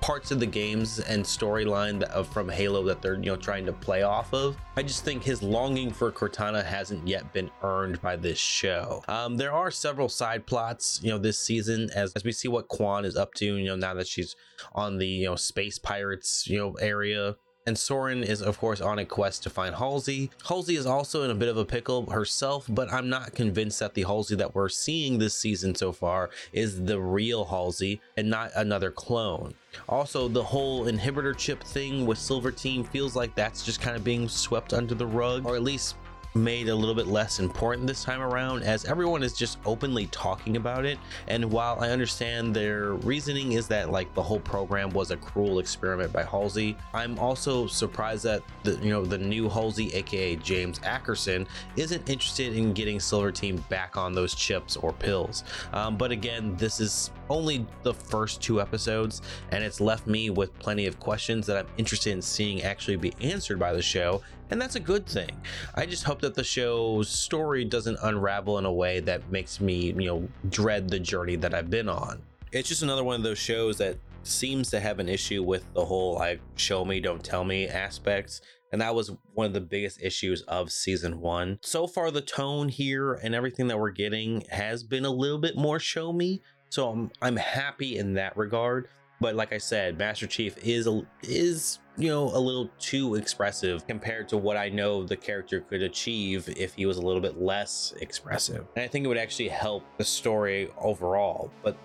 [0.08, 4.04] parts of the games and storyline from Halo that they're you know trying to play
[4.04, 4.56] off of.
[4.78, 9.04] I just think his longing for Cortana hasn't yet been earned by this show.
[9.10, 12.70] Um, there are several side plots, you know, this season as as we see what
[12.70, 13.58] Kwan is up to.
[13.58, 14.38] You know, now that she's
[14.74, 17.36] on the you know space pirates you know area
[17.68, 20.32] and Soren is of course on a quest to find Halsey.
[20.48, 23.94] Halsey is also in a bit of a pickle herself, but I'm not convinced that
[23.94, 28.52] the Halsey that we're seeing this season so far is the real Halsey and not
[28.56, 29.54] another clone.
[29.90, 34.04] Also, the whole inhibitor chip thing with Silver Team feels like that's just kind of
[34.04, 35.96] being swept under the rug, or at least
[36.36, 40.58] made a little bit less important this time around as everyone is just openly talking
[40.58, 40.98] about it.
[41.28, 45.60] And while i understand their reasoning is that like the whole program was a cruel
[45.60, 50.80] experiment by halsey i'm also surprised that the you know the new halsey aka james
[50.80, 55.44] ackerson isn't interested in getting silver team back on those chips or pills.
[55.74, 60.58] Um, but again this is only the first two episodes and it's left me with
[60.60, 64.62] plenty of questions that i'm interested in seeing actually be answered by the show and
[64.62, 65.32] that's a good thing.
[65.76, 69.88] I just hope that the show's story doesn't unravel in a way that makes me,
[69.88, 72.22] you know, dread the journey that I've been on.
[72.52, 75.84] It's just another one of those shows that seems to have an issue with the
[75.84, 78.42] whole like show me, don't tell me aspects.
[78.72, 81.60] And that was one of the biggest issues of season one.
[81.62, 85.56] So far, the tone here and everything that we're getting has been a little bit
[85.56, 86.42] more show me.
[86.70, 88.90] So I'm, I'm happy in that regard.
[89.22, 93.86] But like I said, Master Chief is a, is you know a little too expressive
[93.88, 97.42] compared to what I know the character could achieve if he was a little bit
[97.42, 98.66] less expressive.
[98.76, 101.52] And I think it would actually help the story overall.
[101.64, 101.76] But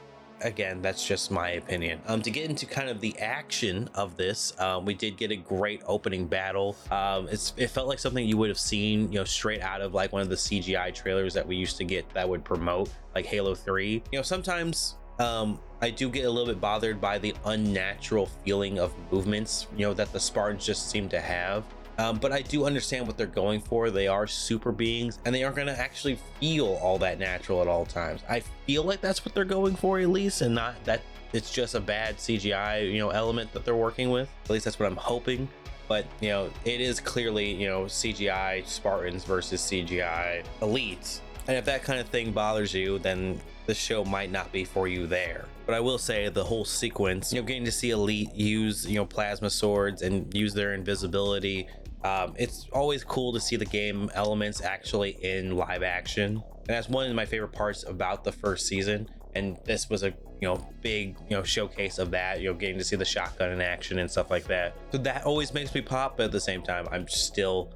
[0.43, 2.01] again, that's just my opinion.
[2.07, 5.37] Um, to get into kind of the action of this, um, we did get a
[5.37, 6.77] great opening battle.
[6.91, 10.13] Um, it felt like something you would have seen, you know, straight out of like
[10.13, 13.55] one of the CGI trailers that we used to get that would promote like Halo
[13.55, 14.03] 3.
[14.13, 18.79] You know, sometimes um, I do get a little bit bothered by the unnatural feeling
[18.79, 21.65] of movements, you know, that the Spartans just seem to have.
[21.99, 23.91] Um, but I do understand what they're going for.
[23.91, 27.69] They are super beings and they aren't going to actually feel all that natural at
[27.69, 28.23] all times.
[28.29, 31.75] I feel like that's what they're going for, at least, and not that it's just
[31.75, 34.29] a bad CGI, you know, element that they're working with.
[34.45, 35.49] At least that's what I'm hoping.
[35.87, 41.21] But, you know, it is clearly, you know, CGI Spartans versus CGI elites.
[41.49, 44.89] And if that kind of thing bothers you, then the show might not be for
[44.89, 45.47] you there.
[45.67, 48.97] But I will say the whole sequence, you know, getting to see Elite use, you
[48.97, 51.69] know, plasma swords and use their invisibility.
[52.05, 56.43] Um, it's always cool to see the game elements actually in live action.
[56.67, 59.09] And that's one of my favorite parts about the first season.
[59.35, 62.41] And this was a you know big you know showcase of that.
[62.41, 64.77] You know, getting to see the shotgun in action and stuff like that.
[64.91, 66.17] So that always makes me pop.
[66.17, 67.73] But at the same time, I'm still,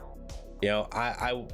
[0.60, 1.44] you know, I, I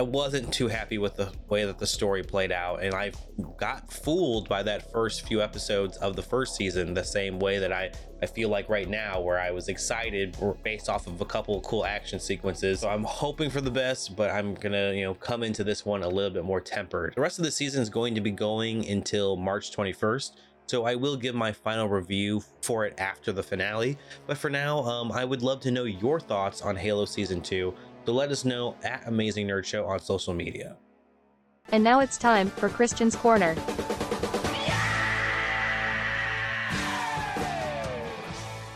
[0.00, 3.12] I wasn't too happy with the way that the story played out, and I
[3.58, 7.70] got fooled by that first few episodes of the first season the same way that
[7.70, 11.54] I, I feel like right now, where I was excited based off of a couple
[11.54, 12.80] of cool action sequences.
[12.80, 16.02] So I'm hoping for the best, but I'm gonna, you know, come into this one
[16.02, 17.14] a little bit more tempered.
[17.14, 20.30] The rest of the season is going to be going until March 21st.
[20.70, 23.98] So I will give my final review for it after the finale.
[24.28, 27.74] But for now, um, I would love to know your thoughts on Halo Season 2
[28.06, 30.76] so let us know at Amazing Nerd Show on social media.
[31.72, 33.54] And now it's time for Christian's Corner.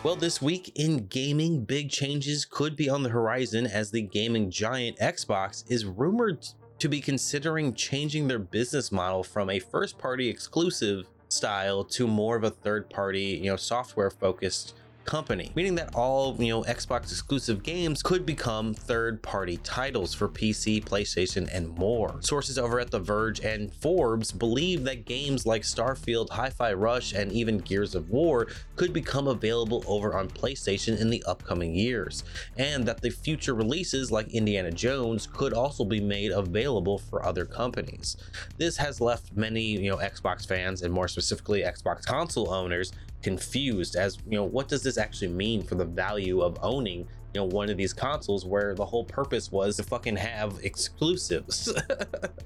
[0.04, 4.50] Well, this week in gaming, big changes could be on the horizon as the gaming
[4.50, 6.46] giant Xbox is rumored
[6.78, 12.36] to be considering changing their business model from a first party exclusive style to more
[12.36, 17.04] of a third party, you know, software focused company, meaning that all, you know, Xbox
[17.04, 22.16] exclusive games could become third-party titles for PC, PlayStation, and more.
[22.20, 27.30] Sources over at The Verge and Forbes believe that games like Starfield, Hi-Fi Rush, and
[27.32, 32.24] even Gears of War could become available over on PlayStation in the upcoming years,
[32.56, 37.44] and that the future releases like Indiana Jones could also be made available for other
[37.44, 38.16] companies.
[38.58, 42.92] This has left many, you know, Xbox fans and more specifically Xbox console owners
[43.24, 47.40] confused as you know what does this actually mean for the value of owning you
[47.40, 51.72] know one of these consoles where the whole purpose was to fucking have exclusives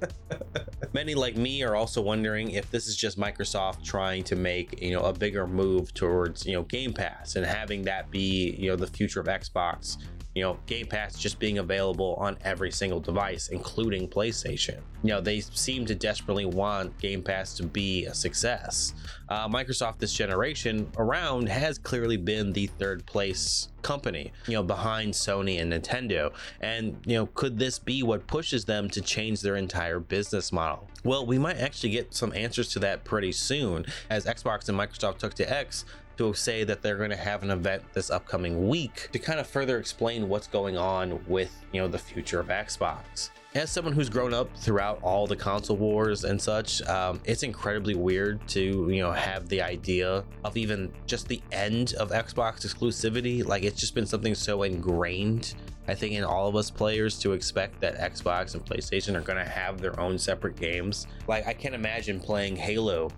[0.94, 4.92] many like me are also wondering if this is just microsoft trying to make you
[4.92, 8.76] know a bigger move towards you know game pass and having that be you know
[8.76, 9.98] the future of xbox
[10.38, 14.78] you know, Game Pass just being available on every single device, including PlayStation.
[15.02, 18.94] You know, they seem to desperately want Game Pass to be a success.
[19.28, 25.14] Uh, Microsoft this generation around has clearly been the third place company, you know, behind
[25.14, 26.30] Sony and Nintendo.
[26.60, 30.86] And, you know, could this be what pushes them to change their entire business model?
[31.04, 35.16] Well, we might actually get some answers to that pretty soon as Xbox and Microsoft
[35.18, 35.86] took to X
[36.18, 39.46] to say that they're going to have an event this upcoming week to kind of
[39.46, 43.30] further explain what's going on with, you know, the future of Xbox.
[43.54, 47.94] As someone who's grown up throughout all the console wars and such, um, it's incredibly
[47.94, 53.44] weird to, you know, have the idea of even just the end of Xbox exclusivity.
[53.44, 55.54] Like, it's just been something so ingrained
[55.88, 59.42] I think in all of us players to expect that Xbox and PlayStation are going
[59.42, 61.06] to have their own separate games.
[61.26, 63.10] Like I can't imagine playing Halo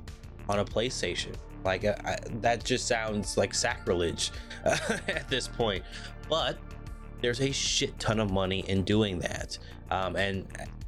[0.49, 1.35] on a PlayStation.
[1.65, 4.31] Like uh, I, that just sounds like sacrilege
[4.65, 5.83] at this point.
[6.29, 6.59] But
[7.21, 9.59] there's a shit ton of money in doing that.
[9.91, 10.47] Um, and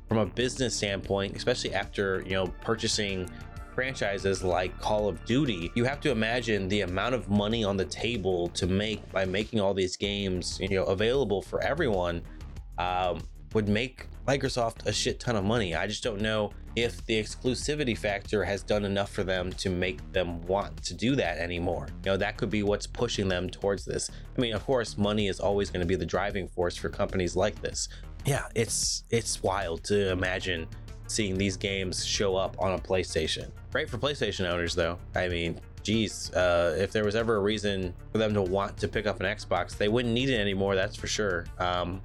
[0.08, 3.28] from a business standpoint, especially after you know purchasing
[3.74, 7.86] franchises like Call of Duty, you have to imagine the amount of money on the
[7.86, 12.22] table to make by making all these games, you know, available for everyone,
[12.78, 13.20] um,
[13.54, 15.74] would make Microsoft a shit ton of money.
[15.74, 20.12] I just don't know if the exclusivity factor has done enough for them to make
[20.12, 21.88] them want to do that anymore.
[22.04, 24.10] You know, that could be what's pushing them towards this.
[24.36, 27.36] I mean, of course, money is always going to be the driving force for companies
[27.36, 27.88] like this.
[28.24, 30.68] Yeah, it's it's wild to imagine
[31.08, 33.50] seeing these games show up on a PlayStation.
[33.70, 34.98] Great for PlayStation owners, though.
[35.14, 38.88] I mean, geez, uh, if there was ever a reason for them to want to
[38.88, 40.74] pick up an Xbox, they wouldn't need it anymore.
[40.74, 41.44] That's for sure.
[41.58, 42.00] Um,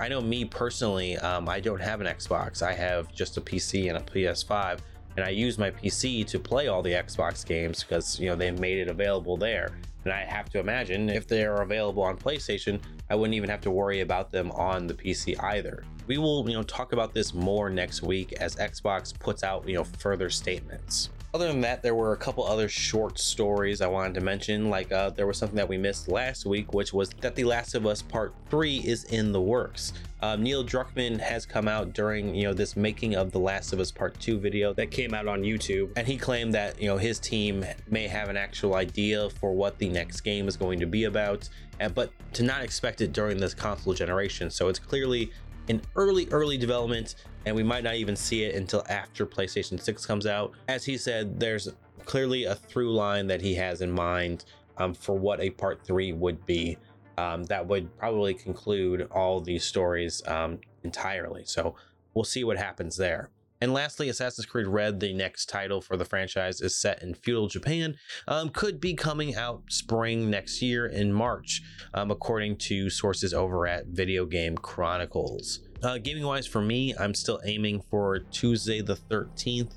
[0.00, 2.62] I know me personally, um, I don't have an Xbox.
[2.62, 4.78] I have just a PC and a PS5,
[5.16, 8.50] and I use my PC to play all the Xbox games because you know they
[8.50, 9.72] made it available there.
[10.04, 13.60] And I have to imagine if they are available on PlayStation, I wouldn't even have
[13.60, 15.84] to worry about them on the PC either.
[16.06, 19.74] We will, you know, talk about this more next week as Xbox puts out, you
[19.74, 21.10] know, further statements.
[21.32, 24.68] Other than that, there were a couple other short stories I wanted to mention.
[24.68, 27.76] Like, uh, there was something that we missed last week, which was that The Last
[27.76, 29.92] of Us Part 3 is in the works.
[30.20, 33.78] Uh, Neil Druckmann has come out during, you know, this making of The Last of
[33.78, 36.98] Us Part 2 video that came out on YouTube, and he claimed that, you know,
[36.98, 40.86] his team may have an actual idea for what the next game is going to
[40.86, 41.48] be about,
[41.94, 44.50] but to not expect it during this console generation.
[44.50, 45.30] So it's clearly
[45.70, 47.14] in early, early development,
[47.46, 50.52] and we might not even see it until after PlayStation 6 comes out.
[50.66, 51.68] As he said, there's
[52.04, 54.46] clearly a through line that he has in mind
[54.78, 56.76] um, for what a part three would be.
[57.18, 61.44] Um, that would probably conclude all these stories um, entirely.
[61.44, 61.76] So
[62.14, 63.30] we'll see what happens there.
[63.60, 67.46] And lastly, Assassin's Creed Red, the next title for the franchise, is set in feudal
[67.46, 67.96] Japan,
[68.26, 71.60] um, could be coming out spring next year in March,
[71.92, 75.60] um, according to sources over at Video Game Chronicles.
[75.82, 79.72] Uh, gaming wise, for me, I'm still aiming for Tuesday the 13th,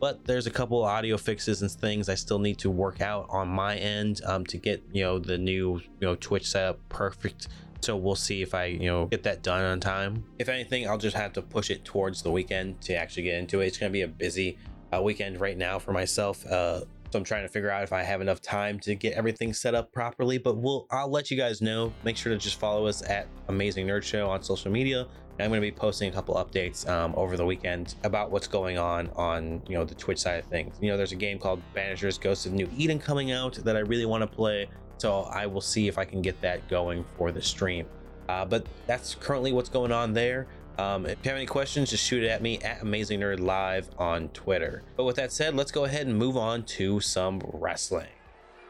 [0.00, 3.48] but there's a couple audio fixes and things I still need to work out on
[3.48, 7.48] my end um, to get you know the new you know Twitch setup perfect
[7.82, 10.24] so we'll see if I, you know, get that done on time.
[10.38, 13.60] If anything, I'll just have to push it towards the weekend to actually get into
[13.60, 13.66] it.
[13.66, 14.58] It's going to be a busy
[14.92, 16.44] uh, weekend right now for myself.
[16.46, 19.52] Uh, so I'm trying to figure out if I have enough time to get everything
[19.52, 20.38] set up properly.
[20.38, 21.92] But we'll I'll let you guys know.
[22.04, 25.00] Make sure to just follow us at Amazing Nerd Show on social media.
[25.00, 28.46] And I'm going to be posting a couple updates um, over the weekend about what's
[28.46, 30.76] going on on you know the Twitch side of things.
[30.80, 33.80] You know, there's a game called Banishers Ghosts of New Eden coming out that I
[33.80, 34.68] really want to play.
[35.00, 37.86] So I will see if I can get that going for the stream.
[38.28, 40.46] Uh, but that's currently what's going on there.
[40.78, 43.88] Um, if you have any questions, just shoot it at me at Amazing Nerd Live
[43.96, 44.82] on Twitter.
[44.98, 48.08] But with that said, let's go ahead and move on to some wrestling.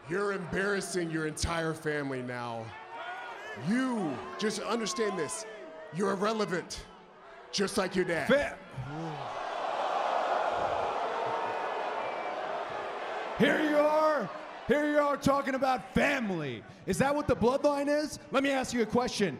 [0.08, 2.64] You're embarrassing your entire family now.
[3.68, 5.44] You just understand this.
[5.96, 6.84] You're irrelevant,
[7.50, 8.28] just like your dad.
[8.28, 8.56] Fa-
[13.38, 14.28] Here you are
[14.70, 16.62] here you are talking about family.
[16.86, 18.20] Is that what the bloodline is?
[18.30, 19.36] Let me ask you a question.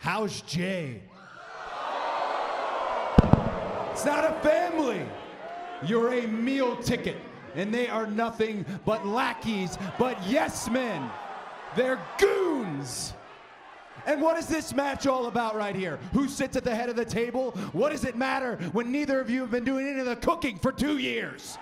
[0.00, 1.02] How's Jey?
[3.92, 5.06] It's not a family.
[5.84, 7.16] You're a meal ticket,
[7.54, 11.08] and they are nothing but lackeys, but yes men.
[11.76, 13.12] They're goons.
[14.04, 16.00] And what is this match all about right here?
[16.12, 17.52] Who sits at the head of the table?
[17.70, 20.58] What does it matter when neither of you have been doing any of the cooking
[20.58, 21.56] for two years?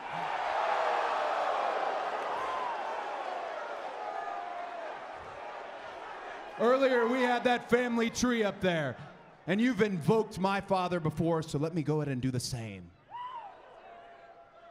[6.61, 8.97] Earlier, we had that family tree up there,
[9.47, 12.91] and you've invoked my father before, so let me go ahead and do the same.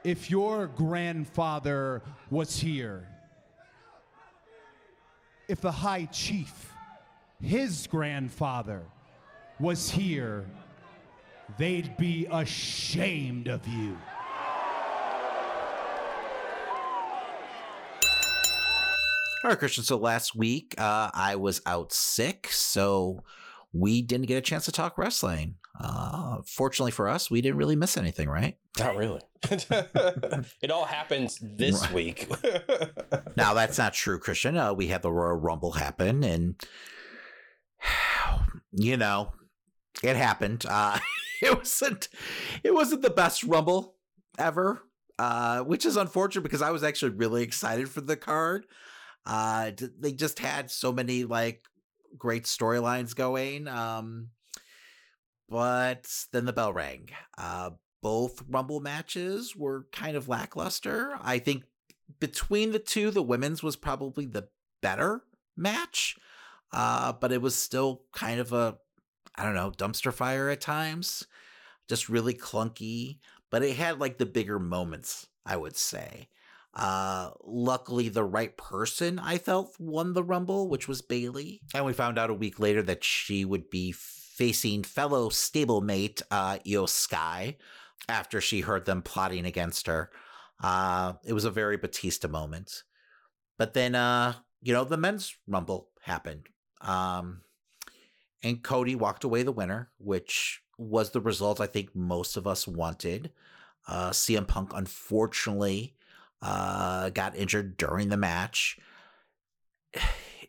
[0.03, 3.07] If your grandfather was here,
[5.47, 6.71] if the high chief,
[7.41, 8.83] his grandfather,
[9.59, 10.45] was here,
[11.57, 13.97] they'd be ashamed of you.
[19.43, 19.83] All right, Christian.
[19.83, 23.23] So last week uh, I was out sick, so
[23.73, 25.55] we didn't get a chance to talk wrestling.
[25.79, 28.55] Uh, fortunately for us, we didn't really miss anything, right?
[28.79, 29.21] Not really.
[29.51, 31.93] it all happens this Right.
[31.93, 32.31] week.
[33.35, 34.55] Now that's not true, Christian.
[34.57, 36.55] Uh, we had the Royal Rumble happen, and
[38.71, 39.33] you know,
[40.03, 40.65] it happened.
[40.69, 40.99] Uh,
[41.41, 42.09] it wasn't.
[42.63, 43.95] It wasn't the best Rumble
[44.37, 44.83] ever,
[45.17, 48.65] uh, which is unfortunate because I was actually really excited for the card.
[49.25, 51.63] Uh, they just had so many like
[52.17, 53.67] great storylines going.
[53.67, 54.29] Um,
[55.49, 57.09] but then the bell rang.
[57.37, 57.71] Uh,
[58.01, 61.17] both Rumble matches were kind of lackluster.
[61.21, 61.63] I think
[62.19, 64.49] between the two, the women's was probably the
[64.81, 65.21] better
[65.55, 66.17] match,
[66.71, 68.77] uh, but it was still kind of a,
[69.35, 71.25] I don't know, dumpster fire at times.
[71.87, 73.19] Just really clunky,
[73.49, 76.27] but it had like the bigger moments, I would say.
[76.75, 81.61] Uh, luckily, the right person I felt won the Rumble, which was Bayley.
[81.73, 86.57] And we found out a week later that she would be facing fellow stablemate uh,
[86.65, 87.57] Iyo Sky
[88.09, 90.09] after she heard them plotting against her.
[90.61, 92.83] Uh, it was a very Batista moment.
[93.57, 96.47] But then, uh, you know, the men's rumble happened.
[96.81, 97.41] Um,
[98.41, 102.67] and Cody walked away the winner, which was the result I think most of us
[102.67, 103.31] wanted.
[103.87, 105.95] Uh, CM Punk, unfortunately,
[106.43, 108.77] uh, got injured during the match.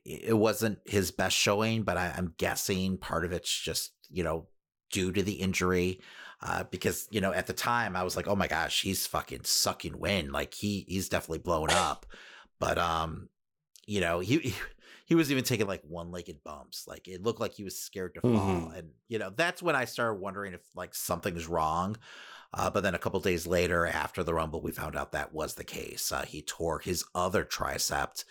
[0.05, 4.49] It wasn't his best showing, but I, I'm guessing part of it's just, you know,
[4.91, 6.01] due to the injury
[6.45, 9.45] uh, because you know at the time I was like, oh my gosh, he's fucking
[9.45, 10.31] sucking wind.
[10.33, 12.07] Like he he's definitely blown up.
[12.61, 13.29] But um,
[13.87, 14.55] you know he
[15.07, 16.85] he, was even taking like one legged bumps.
[16.87, 18.31] Like it looked like he was scared to fall.
[18.31, 18.79] Mhm.
[18.79, 21.97] And you know that's when I started wondering if like something's wrong.
[22.57, 25.55] Uh, but then a couple days later, after the rumble, we found out that was
[25.55, 26.13] the case.
[26.13, 28.25] Uh, he tore his other tricep.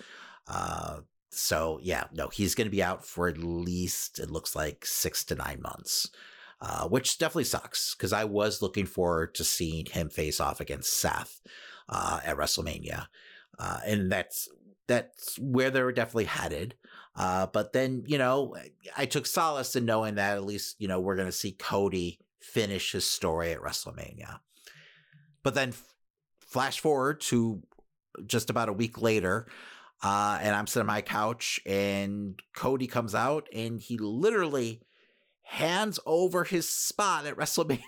[0.47, 4.85] Uh, so yeah, no, he's going to be out for at least it looks like
[4.85, 6.09] six to nine months
[6.63, 10.97] uh, which definitely sucks because I was looking forward to seeing him face off against
[10.97, 11.41] Seth
[11.89, 13.07] uh, at WrestleMania,
[13.59, 14.47] uh, and that's
[14.87, 16.75] that's where they were definitely headed.
[17.17, 18.55] Uh, but then you know,
[18.95, 22.17] I took solace in knowing that at least you know we're going to see Cody
[22.43, 24.39] finish his story at WrestleMania.
[25.43, 25.95] But then, f-
[26.39, 27.63] flash forward to
[28.25, 29.47] just about a week later.
[30.03, 34.81] Uh, and I'm sitting on my couch, and Cody comes out, and he literally
[35.43, 37.81] hands over his spot at WrestleMania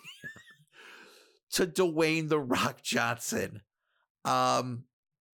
[1.51, 3.61] to Dwayne the Rock Johnson.
[4.23, 4.85] Um,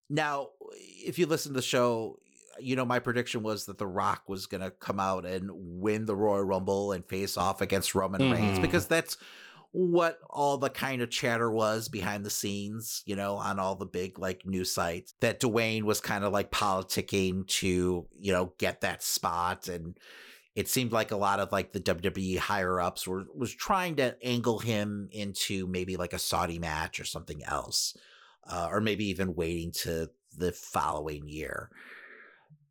[0.10, 0.50] now,
[1.06, 2.20] if you listen to the show,
[2.62, 6.06] you know my prediction was that the Rock was going to come out and win
[6.06, 8.62] the Royal Rumble and face off against Roman Reigns Mhm.
[8.62, 9.18] because that's
[9.72, 13.86] what all the kind of chatter was behind the scenes, you know, on all the
[13.86, 18.82] big like news sites that Dwayne was kind of like politicking to, you know, get
[18.82, 19.98] that spot and
[20.56, 24.18] it seemed like a lot of like the WWE higher ups were was trying to
[24.24, 27.96] angle him into maybe like a Saudi match or something else,
[28.50, 31.70] uh, or maybe even waiting to the following year.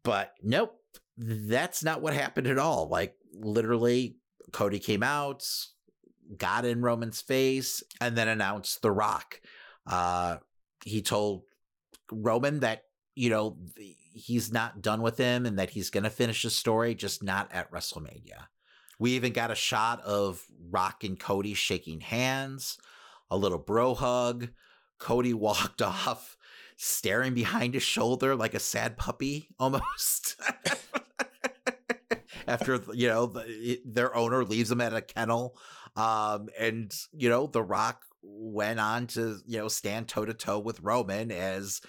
[0.02, 0.74] But nope,
[1.16, 2.88] that's not what happened at all.
[2.88, 4.16] Like literally,
[4.52, 5.44] Cody came out,
[6.36, 9.40] got in Roman's face, and then announced The Rock.
[9.86, 10.36] Uh,
[10.84, 11.42] he told
[12.12, 12.84] Roman that
[13.14, 13.58] you know
[14.12, 17.52] he's not done with him and that he's going to finish the story, just not
[17.52, 18.46] at WrestleMania.
[18.98, 22.78] We even got a shot of Rock and Cody shaking hands,
[23.30, 24.48] a little bro hug.
[24.98, 26.36] Cody walked off,
[26.78, 30.40] staring behind his shoulder like a sad puppy almost.
[32.46, 35.58] After you know the, their owner leaves them at a kennel,
[35.96, 40.58] um, and you know the Rock went on to you know stand toe to toe
[40.58, 41.82] with Roman as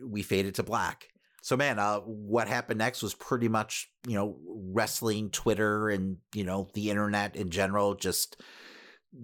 [0.00, 1.08] we faded to black.
[1.42, 6.44] So man, uh, what happened next was pretty much you know wrestling Twitter and you
[6.44, 8.40] know the internet in general just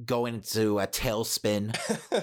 [0.04, 1.74] going into a tailspin.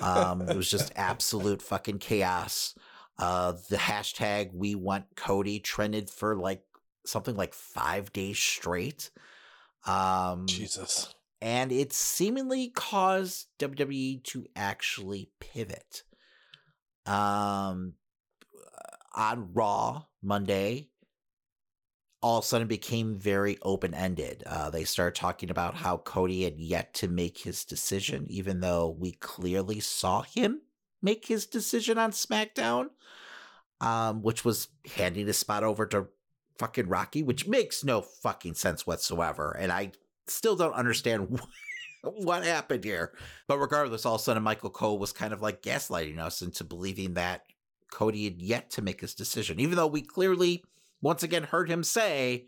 [0.01, 2.75] Um, it was just absolute fucking chaos.
[3.17, 6.63] Uh, the hashtag we want Cody trended for like
[7.05, 9.11] something like five days straight.
[9.85, 11.13] Um, Jesus.
[11.41, 16.03] and it seemingly caused WWE to actually pivot.
[17.05, 17.93] Um,
[19.15, 20.89] on Raw Monday,
[22.23, 24.43] all of a sudden became very open ended.
[24.47, 28.95] Uh, they started talking about how Cody had yet to make his decision, even though
[28.97, 30.61] we clearly saw him
[31.01, 32.87] make his decision on SmackDown,
[33.81, 36.07] um, which was handing his spot over to
[36.57, 39.51] fucking Rocky, which makes no fucking sense whatsoever.
[39.59, 39.91] And I
[40.27, 41.41] still don't understand
[42.03, 43.11] what happened here.
[43.49, 46.63] But regardless, all of a sudden, Michael Cole was kind of like gaslighting us into
[46.63, 47.43] believing that
[47.91, 50.63] Cody had yet to make his decision, even though we clearly,
[51.03, 52.47] once again, heard him say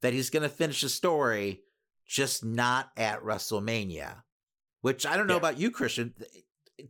[0.00, 1.60] that he's going to finish the story,
[2.06, 4.22] just not at WrestleMania.
[4.80, 5.38] Which I don't know Yeah.
[5.38, 6.14] about you, Christian.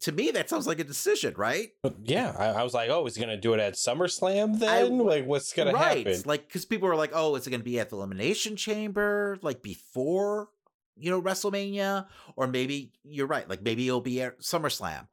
[0.03, 1.71] To me, that sounds like a decision, right?
[2.05, 4.99] Yeah, I, I was like, oh, is he gonna do it at SummerSlam then?
[4.99, 6.23] like, what's gonna happen?
[6.25, 9.39] Like, because people were like, "Oh, is it going to be at the Elimination Chamber,
[9.43, 10.49] like before,
[10.97, 15.09] you know, WrestleMania, or maybe you're right, like maybe it'll be at SummerSlam."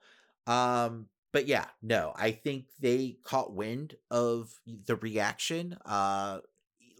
[0.47, 5.77] Um, but yeah, no, I think they caught wind of the reaction.
[5.85, 6.39] Uh,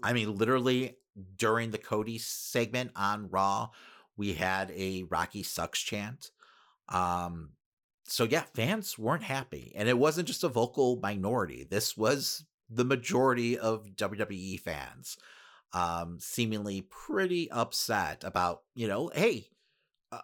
[0.04, 0.98] I mean, literally
[1.36, 3.70] during the Cody segment on Raw,
[4.18, 6.32] we had a Rocky sucks chant.
[6.90, 7.52] Um,
[8.06, 11.66] so yeah, fans weren't happy, and it wasn't just a vocal minority.
[11.70, 15.18] This was the majority of WWE fans,
[15.74, 19.48] um, seemingly pretty upset about you know, hey,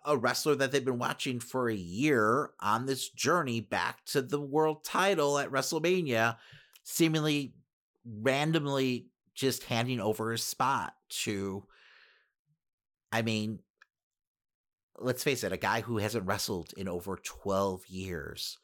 [0.05, 4.41] a- wrestler that they've been watching for a year on this journey back to the
[4.41, 6.37] world title at WrestleMania,
[6.83, 7.53] seemingly
[8.05, 11.63] randomly just handing over his spot to.
[13.11, 13.59] I mean,
[14.97, 18.57] let's face it, a guy who hasn't wrestled in over 12 years.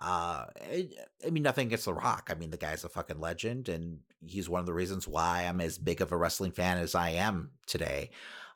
[0.00, 0.88] Uh, I,
[1.24, 2.28] I mean, nothing against The Rock.
[2.30, 5.60] I mean, the guy's a fucking legend, and he's one of the reasons why I'm
[5.60, 8.10] as big of a wrestling fan as I am today.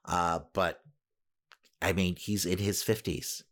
[0.05, 0.81] Uh, but
[1.83, 3.43] I mean, he's in his 50s.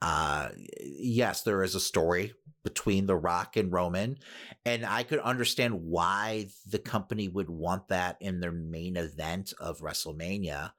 [0.00, 0.48] Uh,
[0.80, 2.32] yes, there is a story
[2.64, 4.18] between The Rock and Roman,
[4.64, 9.80] and I could understand why the company would want that in their main event of
[9.80, 10.72] WrestleMania.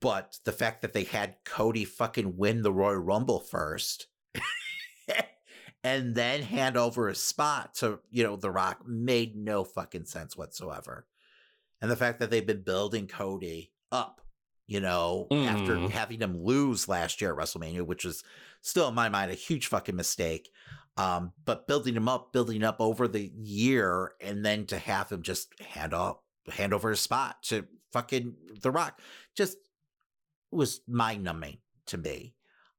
[0.00, 4.06] But the fact that they had Cody fucking win the Royal Rumble first
[5.84, 10.36] and then hand over a spot to, you know, The Rock made no fucking sense
[10.36, 11.06] whatsoever.
[11.82, 14.22] And the fact that they've been building Cody up,
[14.70, 15.90] you know, after Mhm.
[15.90, 18.22] having him lose last year at WrestleMania, which was
[18.60, 20.48] still in my mind a huge fucking mistake.
[20.96, 25.22] Um, but building him up, building up over the year, and then to have him
[25.22, 29.00] just hand off, hand over his spot to fucking The Rock,
[29.34, 29.58] just
[30.52, 32.36] was mind numbing to me.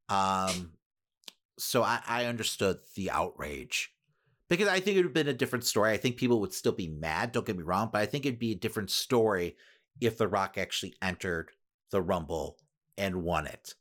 [0.08, 0.78] Um,
[1.60, 3.94] so I, I understood the outrage
[4.48, 5.92] because I think it would have been a different story.
[5.92, 7.34] I think people would still be mad.
[7.34, 9.58] Don't get me wrong, but I think it'd be a different story
[10.00, 11.52] if The Rock actually entered
[11.92, 12.58] the Rumble
[12.98, 13.76] and won it,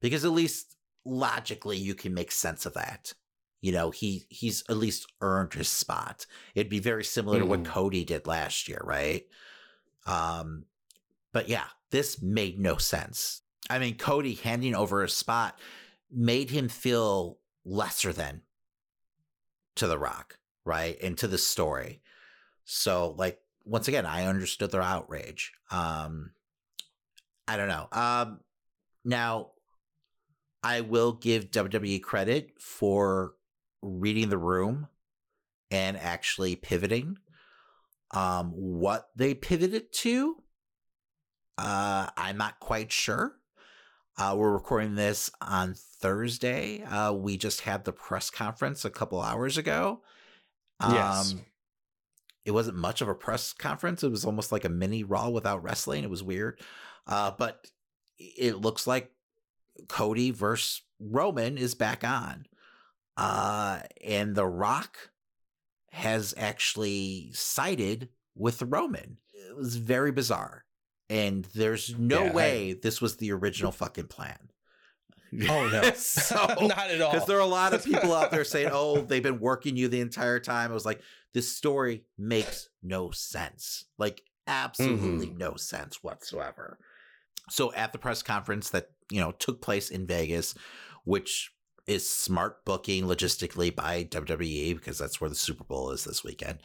[0.00, 3.12] because at least logically you can make sense of that.
[3.60, 6.26] You know, he he's at least earned his spot.
[6.54, 7.66] It'd be very similar to what Mhm.
[7.66, 9.26] Cody did last year, right?
[10.04, 10.66] Um,
[11.32, 13.42] but yeah, this made no sense.
[13.68, 15.58] I mean, Cody handing over a spot
[16.10, 18.42] made him feel lesser than
[19.74, 20.96] to The Rock, right?
[21.02, 22.00] And to the story.
[22.64, 25.52] So, like, once again, I understood their outrage.
[25.70, 26.32] Um,
[27.48, 27.88] I don't know.
[27.92, 28.40] Um,
[29.04, 29.50] now,
[30.62, 33.34] I will give WWE credit for
[33.82, 34.88] reading the room
[35.70, 37.18] and actually pivoting.
[38.12, 40.36] Um, what they pivoted to,
[41.58, 43.36] uh, I'm not quite sure.
[44.18, 46.82] Uh, we're recording this on Thursday.
[46.82, 50.00] Uh, we just had the press conference a couple hours ago.
[50.80, 51.34] Um, Yes.
[52.44, 54.04] It wasn't much of a press conference.
[54.04, 56.04] It was almost like a mini Raw without wrestling.
[56.04, 56.60] It was weird.
[57.06, 57.66] Uh, but
[58.18, 59.10] it looks like
[59.88, 62.46] Cody versus Roman is back on.
[63.16, 64.96] Uh, and The Rock
[65.92, 69.18] has actually sided with Roman.
[69.32, 70.64] It was very bizarre.
[71.08, 74.38] And there's no Yeah, I- way this was the original fucking plan.
[75.50, 77.12] Oh no, so, not at all.
[77.12, 79.88] because there are a lot of people out there saying, "Oh, they've been working you
[79.88, 81.00] the entire time." I was like,
[81.34, 83.84] "This story makes no sense.
[83.98, 86.78] Like, absolutely no sense whatsoever."
[87.48, 90.54] So, at the press conference that you know took place in Vegas,
[91.04, 91.52] which
[91.86, 96.58] is smart booking logistically by WWE because that's where the Super Bowl is this weekend.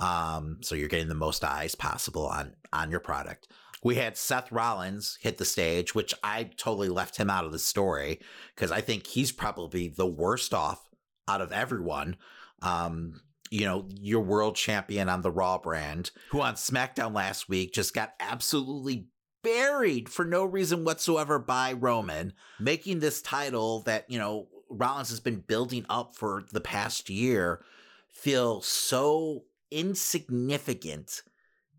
[0.00, 3.48] Um, so you're getting the most eyes possible on on your product.
[3.82, 7.58] We had Seth Rollins hit the stage, which I totally left him out of the
[7.58, 8.18] story
[8.54, 10.88] because I think he's probably the worst off
[11.28, 12.16] out of everyone.
[12.62, 13.20] Um,
[13.50, 17.94] you know, your world champion on the Raw brand, who on SmackDown last week just
[17.94, 19.08] got absolutely
[19.44, 25.20] buried for no reason whatsoever by Roman, making this title that, you know, Rollins has
[25.20, 27.64] been building up for the past year
[28.08, 31.22] feel so insignificant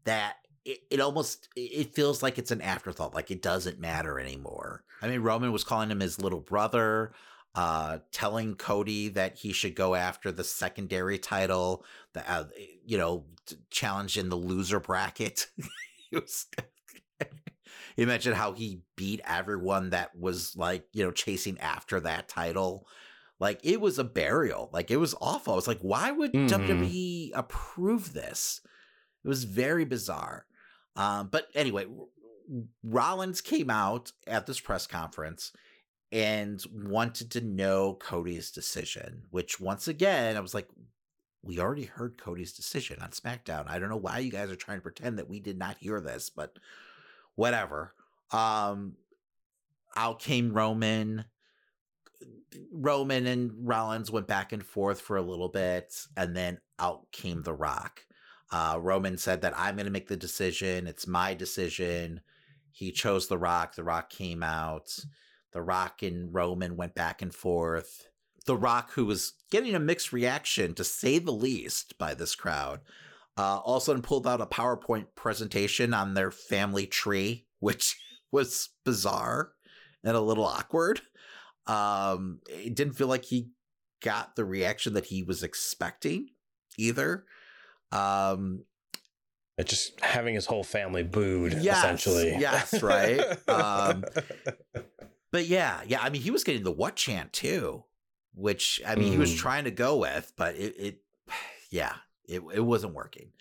[0.03, 4.84] that it, it almost it feels like it's an afterthought like it doesn't matter anymore.
[5.01, 7.13] I mean roman was calling him his little brother
[7.53, 12.45] uh telling cody that he should go after the secondary title the uh,
[12.86, 13.26] you know
[13.70, 15.47] challenge in the loser bracket.
[16.11, 16.47] Was
[17.95, 22.88] he mentioned how he beat everyone that was like you know chasing after that title.
[23.39, 24.69] Like it was a burial.
[24.71, 25.53] Like it was awful.
[25.53, 26.47] I was like why would Mhm.
[26.49, 28.61] wwe approve this?
[29.23, 30.45] It was very bizarre.
[30.95, 31.88] Um, but anyway,
[32.84, 35.51] Rollins came out at this press conference
[36.11, 40.69] and wanted to know Cody's decision, which once again, I was like,
[41.41, 43.67] we already heard Cody's decision on SmackDown.
[43.67, 45.99] I don't know why you guys are trying to pretend that we did not hear
[45.99, 46.57] this, but
[47.36, 47.93] whatever.
[48.31, 48.95] Um,
[49.95, 51.25] out came Roman.
[52.71, 57.43] Roman and Rollins went back and forth for a little bit, and then out came
[57.43, 58.05] The Rock.
[58.51, 60.88] Uh, Roman said that I'm going to make the decision.
[60.88, 62.21] It's my decision.
[62.71, 63.75] He chose The Rock.
[63.75, 64.97] The Rock came out.
[65.51, 68.07] The Rock and Roman went back and forth.
[68.45, 72.81] The Rock, who was getting a mixed reaction, to say the least, by this crowd,
[73.38, 77.99] uh, all of a sudden pulled out a PowerPoint presentation on their family tree, which
[78.31, 79.51] was bizarre
[80.03, 81.01] and a little awkward.
[81.67, 83.49] Um, it didn't feel like he
[84.01, 86.29] got the reaction that he was expecting
[86.77, 87.25] either.
[87.91, 88.65] Um,
[89.63, 92.36] just having his whole family booed, yes, essentially.
[92.38, 93.19] Yes, right.
[93.49, 94.03] um,
[95.31, 96.01] but yeah, yeah.
[96.01, 97.83] I mean, he was getting the what chant too,
[98.33, 99.13] which I mean, mm.
[99.13, 100.97] he was trying to go with, but it, it
[101.71, 101.93] yeah,
[102.28, 103.32] it it wasn't working.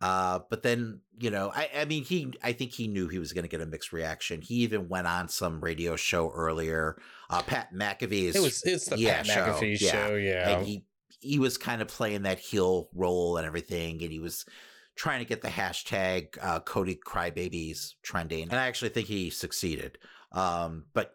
[0.00, 3.32] Uh, but then, you know, I, I mean, he, I think he knew he was
[3.32, 4.42] going to get a mixed reaction.
[4.42, 7.00] He even went on some radio show earlier,
[7.30, 8.36] uh, Pat McAfee's.
[8.36, 9.46] It was, it's the yeah, Pat show.
[9.46, 9.90] McAfee yeah.
[9.90, 10.48] show, yeah.
[10.50, 10.84] And he,
[11.20, 14.44] he was kind of playing that heel role and everything, and he was
[14.94, 19.96] trying to get the hashtag uh, Cody Crybabies trending, and I actually think he succeeded.
[20.32, 21.14] Um, but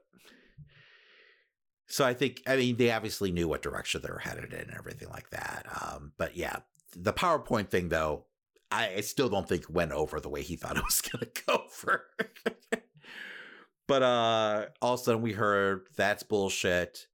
[1.87, 4.73] so I think, I mean, they obviously knew what direction they were headed in and
[4.75, 5.67] everything like that.
[5.79, 6.57] Um, but yeah,
[6.95, 8.25] the PowerPoint thing though,
[8.71, 11.43] I, I still don't think went over the way he thought it was going to
[11.45, 12.03] go for.
[13.87, 17.07] but uh, all of a sudden we heard that's bullshit.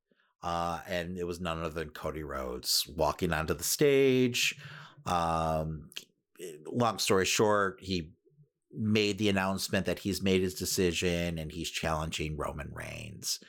[0.44, 4.56] Uh, and it was none other than Cody Rhodes walking onto the stage.
[5.08, 5.90] Um,
[6.68, 8.12] long story short, he
[8.72, 13.40] made the announcement that he's made his decision and he's challenging Roman Reigns.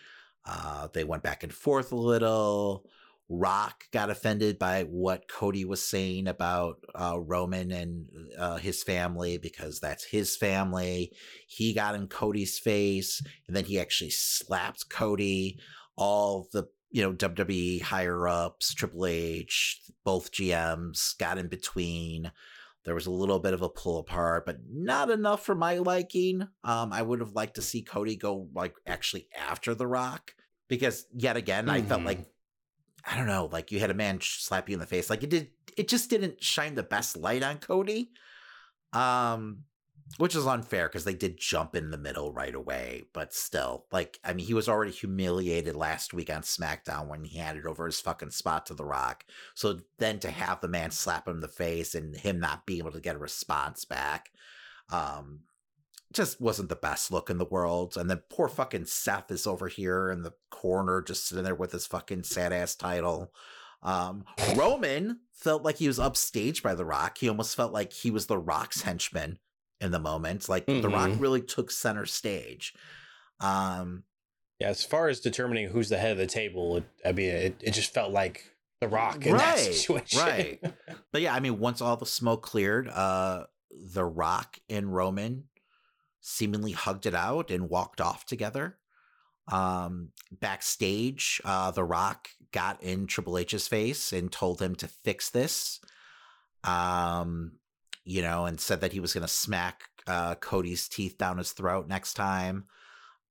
[0.47, 2.87] Uh, they went back and forth a little.
[3.29, 8.07] Rock got offended by what Cody was saying about uh, Roman and
[8.39, 11.12] uh, his family because that's his family.
[11.49, 15.59] He got in Cody's face, and then he actually slapped Cody.
[15.97, 22.31] All the you know WWE higher ups, Triple H, both GMs got in between.
[22.85, 26.47] There was a little bit of a pull apart, but not enough for my liking.
[26.62, 30.35] Um, I would have liked to see Cody go like actually after The Rock
[30.68, 31.74] because yet again, mm-hmm.
[31.74, 32.31] I felt like mm-hmm.
[33.07, 35.09] I don't know, like you had a man slap you in the face.
[35.09, 38.11] Like it did, it just didn't shine the best light on Cody.
[38.92, 39.64] Um,
[40.18, 43.04] which is unfair because they did jump in the middle right away.
[43.12, 47.38] But still, like, I mean, he was already humiliated last week on SmackDown when he
[47.38, 49.24] handed over his fucking spot to The Rock.
[49.54, 52.78] So then to have the man slap him in the face and him not being
[52.78, 54.30] able to get a response back,
[54.90, 55.40] um,
[56.17, 57.97] just wasn't the best look in the world.
[57.97, 61.73] And then poor fucking Seth is over here in the corner, just sitting there with
[61.73, 63.33] his fucking sad ass title.
[63.83, 64.25] Um,
[64.57, 67.19] Roman felt like he was upstaged by The Rock.
[67.19, 69.39] He almost felt like he was The Rock's henchman
[69.81, 70.49] in the moment.
[70.49, 70.81] Like mm-hmm.
[70.81, 71.21] The Rock mm-hmm.
[71.21, 72.75] really took center stage.
[73.41, 74.05] Um,
[74.59, 77.61] yeah, as far as determining who's the head of the table, it, I mean, it,
[77.62, 78.45] it just felt like
[78.81, 80.19] The Rock in right, that situation.
[80.19, 80.61] right.
[81.12, 85.45] But yeah, I mean, once all the smoke cleared, uh, The Rock and Roman
[86.29, 88.77] seemingly hugged it out and walked off together.
[89.47, 95.31] Um, backstage, uh, The Rock got in Triple H's face and told him to fix
[95.31, 95.79] this.
[96.64, 97.53] Um,
[98.05, 101.53] you know, and said that he was going to smack uh, Cody's teeth down his
[101.53, 102.64] throat next time.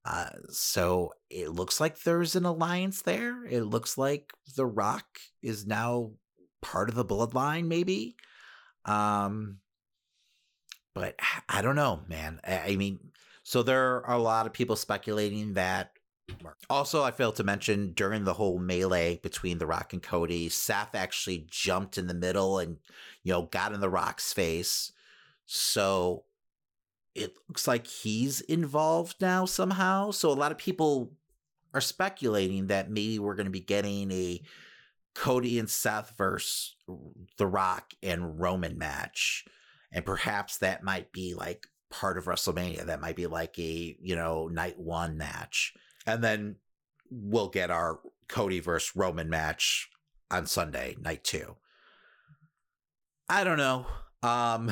[0.05, 3.45] Uh, so it looks like there's an alliance there.
[3.45, 5.05] It looks like The Rock
[5.41, 6.11] is now
[6.61, 8.15] part of the bloodline, maybe.
[8.85, 9.59] Um,
[10.95, 12.39] but I don't know, man.
[12.47, 12.99] I mean,
[13.43, 15.91] so there are a lot of people speculating that.
[16.69, 20.95] Also, I failed to mention during the whole melee between The Rock and Cody, Seth
[20.95, 22.77] actually jumped in the middle and,
[23.21, 24.91] you know, got in The Rock's face.
[25.45, 26.23] So
[27.13, 30.09] it looks like he's involved now somehow.
[30.11, 31.11] So a lot of people
[31.73, 34.41] are speculating that maybe we're going to be getting a
[35.13, 36.75] Cody and Seth versus
[37.37, 39.45] The Rock and Roman match
[39.95, 42.85] and perhaps that might be like part of WrestleMania.
[42.85, 45.73] That might be like a you know night one match,
[46.05, 46.57] and then
[47.09, 49.89] we'll get our Cody versus Roman match
[50.29, 51.55] on Sunday night two.
[53.29, 53.87] I don't know.
[54.21, 54.69] Um,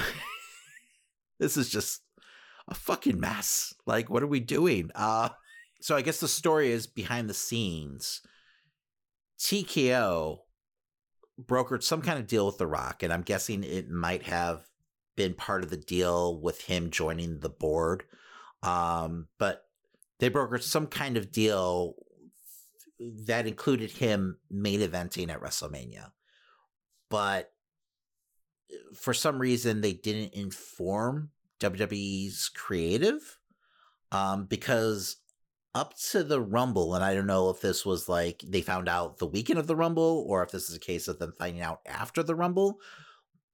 [1.40, 2.02] this is just
[2.68, 3.74] a fucking mess.
[3.88, 4.92] Like, what are we doing?
[4.94, 5.30] Uh,
[5.82, 8.22] so I guess the story is behind the scenes.
[9.40, 10.40] TKO
[11.42, 14.66] brokered some kind of deal with The Rock, and I'm guessing it might have
[15.16, 18.04] been part of the deal with him joining the board.
[18.62, 19.66] Um, but
[20.20, 21.96] they brokered some kind of deal
[23.00, 26.12] that included him main eventing at WrestleMania.
[27.10, 27.52] But
[28.96, 33.38] for some reason, they didn't inform WWE's creative
[34.12, 35.18] um, because
[35.76, 39.18] up to the Rumble, and I don't know if this was like they found out
[39.18, 41.82] the weekend of the Rumble or if this is a case of them finding out
[41.86, 42.80] after the Rumble,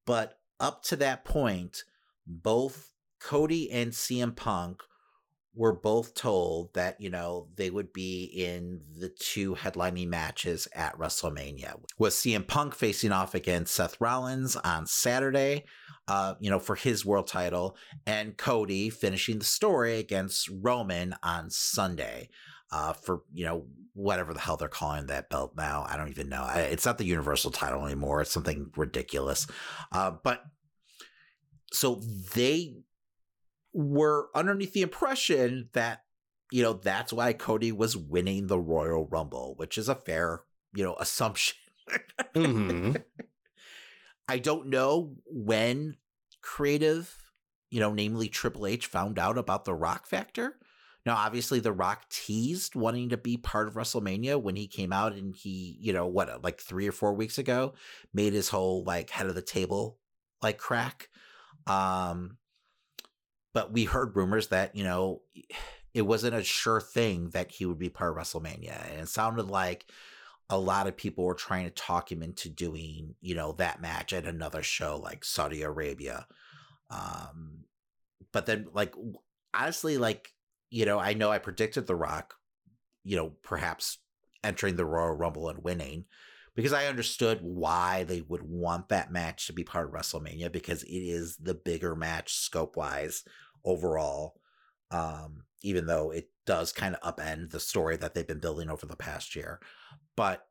[0.06, 1.84] but up to that point,
[2.26, 4.82] both Cody and CM Punk
[5.56, 10.98] were both told that, you know, they would be in the two headlining matches at
[10.98, 11.80] WrestleMania.
[11.98, 15.66] With CM Punk facing off against Seth Rollins on Saturday,
[16.08, 21.50] uh, you know, for his world title, and Cody finishing the story against Roman on
[21.50, 22.30] Sunday.
[22.72, 23.66] Uh, for you know
[24.00, 26.50] whatever the hell they're calling that belt now, I don't even know.
[26.56, 28.22] It's not the Universal title anymore.
[28.22, 29.46] It's something ridiculous.
[29.92, 30.44] Uh, but
[31.74, 32.02] so
[32.34, 32.78] they
[33.74, 36.04] were underneath the impression that
[36.52, 40.44] you know that's why Cody was winning the Royal Rumble, which is a fair
[40.74, 41.58] you know assumption.
[42.36, 42.96] mm-hmm.
[44.30, 45.98] I don't know when
[46.42, 47.18] creative,
[47.70, 50.59] you know, namely Triple H, found out about the Rock Factor.
[51.06, 55.14] Now, obviously, The Rock teased wanting to be part of WrestleMania when he came out
[55.14, 57.74] and he, you know, what, like three or four weeks ago,
[58.14, 59.98] made his whole like head of the table
[60.42, 61.10] like crack.
[61.68, 62.38] Um,
[63.54, 65.22] but we heard rumors that, you know,
[65.94, 68.92] it wasn't a sure thing that he would be part of WrestleMania.
[68.92, 69.86] And it sounded like
[70.50, 74.14] a lot of people were trying to talk him into doing, you know, that match
[74.14, 76.28] at another show like Saudi Arabia.
[76.90, 77.66] Um,
[78.32, 78.94] but then, like,
[79.54, 80.32] honestly, like,
[80.70, 82.36] you know, I know I predicted The Rock,
[83.04, 83.98] you know, perhaps
[84.44, 86.06] entering the Royal Rumble and winning
[86.56, 90.84] because I understood why they would want that match to be part of WrestleMania because
[90.84, 93.24] it is the bigger match scope wise
[93.64, 94.36] overall.
[94.92, 98.86] Um, even though it does kind of upend the story that they've been building over
[98.86, 99.60] the past year.
[100.16, 100.48] But,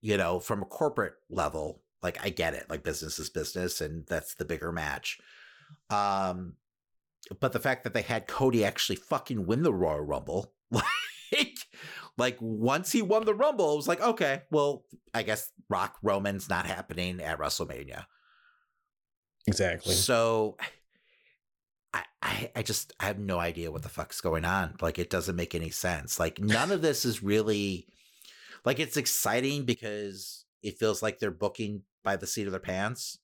[0.00, 4.06] you know, from a corporate level, like I get it, like business is business and
[4.06, 5.18] that's the bigger match.
[5.90, 6.54] Um,
[7.40, 11.58] but the fact that they had Cody actually fucking win the Royal Rumble, like,
[12.16, 16.48] like once he won the Rumble, it was like, okay, well, I guess Rock Roman's
[16.48, 18.06] not happening at WrestleMania.
[19.46, 19.94] Exactly.
[19.94, 20.56] So
[21.94, 24.76] I, I, I just I have no idea what the fuck's going on.
[24.80, 26.20] Like it doesn't make any sense.
[26.20, 27.86] Like none of this is really
[28.64, 33.18] like it's exciting because it feels like they're booking by the seat of their pants.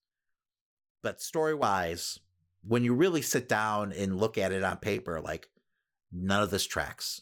[1.02, 2.18] But story wise,
[2.66, 5.48] when you really sit down and look at it on paper, like
[6.12, 7.20] none of this tracks.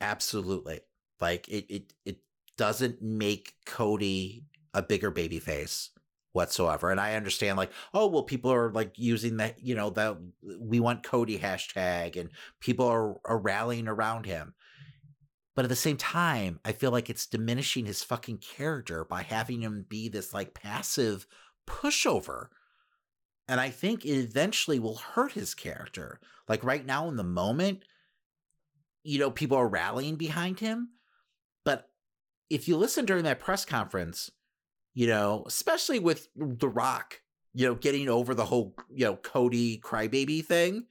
[0.00, 0.80] Absolutely.
[1.20, 2.18] Like it it it
[2.56, 5.90] doesn't make Cody a bigger baby face
[6.32, 6.90] whatsoever.
[6.90, 10.16] And I understand like, oh well people are like using that, you know, that
[10.58, 12.30] we want Cody hashtag and
[12.60, 14.54] people are, are rallying around him.
[15.54, 19.60] But at the same time, I feel like it's diminishing his fucking character by having
[19.60, 21.26] him be this like passive
[21.66, 22.46] pushover.
[23.52, 26.18] And I think it eventually will hurt his character.
[26.48, 27.84] Like right now in the moment,
[29.04, 30.92] you know, people are rallying behind him.
[31.62, 31.90] But
[32.48, 34.30] if you listen during that press conference,
[34.94, 37.20] you know, especially with The Rock,
[37.52, 40.86] you know, getting over the whole, you know, Cody crybaby thing,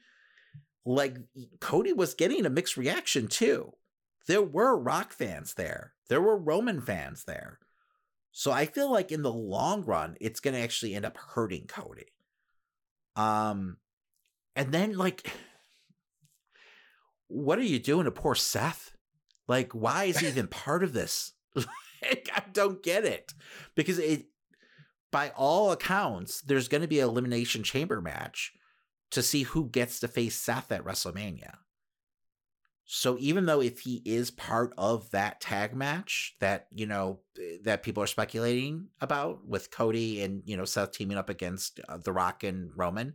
[0.86, 1.18] like
[1.62, 3.74] Cody was getting a mixed reaction too.
[4.28, 7.57] There were Rock fans there, there were Roman fans there.
[8.32, 11.66] So I feel like in the long run, it's going to actually end up hurting
[11.66, 12.05] Cody.
[13.16, 13.78] Um,
[14.55, 15.32] and then like
[17.28, 18.91] what are you doing to poor Seth?
[19.47, 21.34] Like, why is he even part of this?
[21.55, 23.34] like, I don't get it.
[23.76, 24.28] Because it,
[25.12, 28.53] by all accounts, there's going to be an elimination chamber match
[29.12, 31.55] to see who gets to face Seth at WrestleMania.
[32.93, 37.21] So even though if he is part of that tag match that, you know,
[37.63, 41.99] that people are speculating about with Cody and, you know, Seth teaming up against uh,
[42.03, 43.13] The Rock and Roman,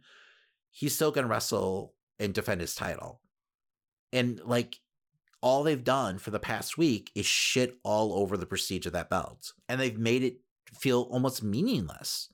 [0.71, 3.21] he's still going to wrestle and defend his title.
[4.15, 4.81] And like
[5.43, 9.11] all they've done for the past week is shit all over the prestige of that
[9.11, 9.53] belt.
[9.69, 10.39] And they've made it
[10.73, 12.31] feel almost meaningless.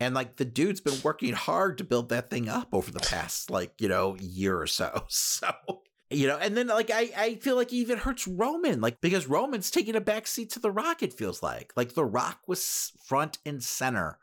[0.00, 3.52] And like the dude's been working hard to build that thing up over the past
[3.52, 5.04] like, you know, year or so.
[5.08, 5.52] So,
[6.12, 9.26] you know, and then like I, I feel like it even hurts Roman, like because
[9.26, 11.72] Roman's taking a back seat to the Rock, it feels like.
[11.76, 14.18] Like the Rock was front and center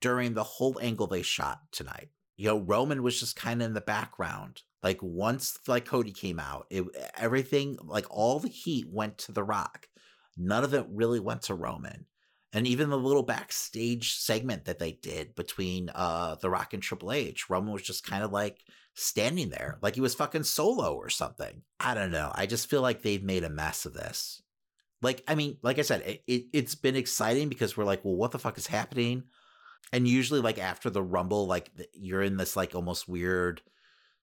[0.00, 2.10] during the whole angle they shot tonight.
[2.36, 4.62] You know, Roman was just kind of in the background.
[4.82, 6.84] Like once like Cody came out, it
[7.16, 9.88] everything like all the heat went to The Rock.
[10.36, 12.06] None of it really went to Roman.
[12.56, 17.12] And even the little backstage segment that they did between uh The Rock and Triple
[17.12, 21.10] H, Roman was just kind of like standing there, like he was fucking solo or
[21.10, 21.60] something.
[21.78, 22.32] I don't know.
[22.34, 24.40] I just feel like they've made a mess of this.
[25.02, 28.16] Like, I mean, like I said, it, it, it's been exciting because we're like, well,
[28.16, 29.24] what the fuck is happening?
[29.92, 33.60] And usually, like after the Rumble, like you're in this like almost weird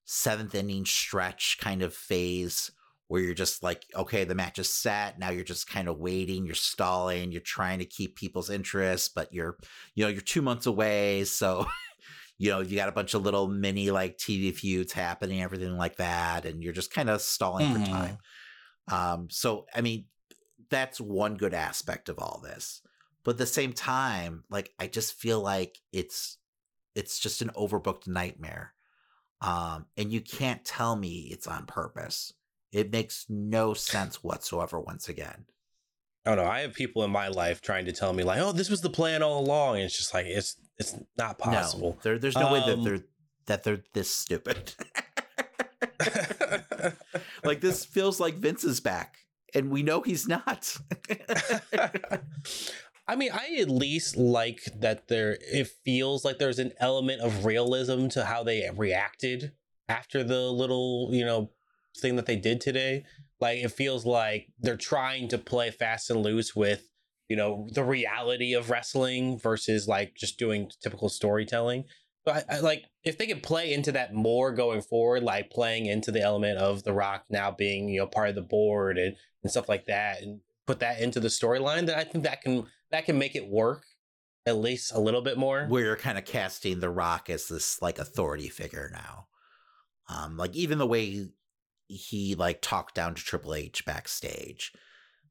[0.06, 2.72] seventh inning stretch kind of phase
[3.14, 5.20] where you're just like, okay, the match is set.
[5.20, 9.32] Now you're just kind of waiting, you're stalling, you're trying to keep people's interest, but
[9.32, 9.56] you're,
[9.94, 11.24] you know, you're two months away.
[11.26, 11.68] So,
[12.40, 15.98] you know, you got a bunch of little mini like TV feuds happening, everything like
[15.98, 16.46] that.
[16.46, 17.84] And you're just kind of stalling mm-hmm.
[17.84, 18.18] for time.
[18.88, 20.06] Um, so, I mean,
[20.72, 22.82] that's one good aspect of all this.
[23.24, 26.40] But at the same time, like, I just feel like it's,
[26.96, 28.74] it's just an overbooked nightmare
[29.44, 32.34] um, and you can't tell me it's on purpose.
[32.74, 34.80] It makes no sense whatsoever.
[34.80, 35.46] Once again,
[36.26, 36.52] I don't know.
[36.52, 38.90] I have people in my life trying to tell me like, "Oh, this was the
[38.90, 41.92] plan all along," and it's just like it's it's not possible.
[41.92, 43.04] No, there, there's no um, way that um they're
[43.46, 44.74] that they're this stupid.
[47.44, 49.18] like this feels like Vince is back,
[49.54, 50.76] and we know he's not.
[53.08, 57.46] I mean, I at least like that there it feels like there's an element of
[57.46, 59.52] realism to how they reacted
[59.90, 61.52] after the little, you know,
[61.98, 63.06] thing that they did today.
[63.40, 66.88] Like it feels like they're trying to play fast and loose with,
[67.28, 71.86] you know, the reality of wrestling versus like just doing typical storytelling.
[72.26, 75.88] But I, I, like if they could play into that more going forward, like playing
[75.88, 79.16] into the element of The Rock now being, you know, part of the board and,
[79.44, 82.66] and stuff like that and put that into the storyline, then I think that can
[82.92, 83.84] that can make it work
[84.46, 85.66] at least a little bit more.
[85.68, 89.28] Where you're kind of casting The Rock as this like authority figure now.
[90.10, 91.28] Um, like even the way
[91.94, 94.72] he, like talked down to Triple H backstage.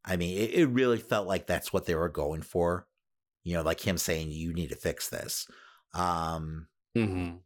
[0.05, 2.87] I mean, it, it really felt like that's what they were going for.
[3.45, 5.49] You know, like him saying, "You need to fix this."
[5.95, 7.37] Um, mm-hmm.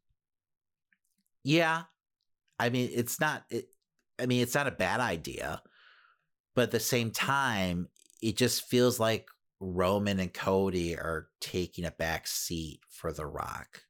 [1.44, 1.82] Yeah,
[2.58, 3.44] I mean, it's not.
[3.50, 3.68] It,
[4.20, 5.62] I mean, it's not a bad idea,
[6.54, 7.88] but at the same time,
[8.22, 9.28] it just feels like
[9.60, 13.82] Roman and Cody are taking a back seat for The Rock.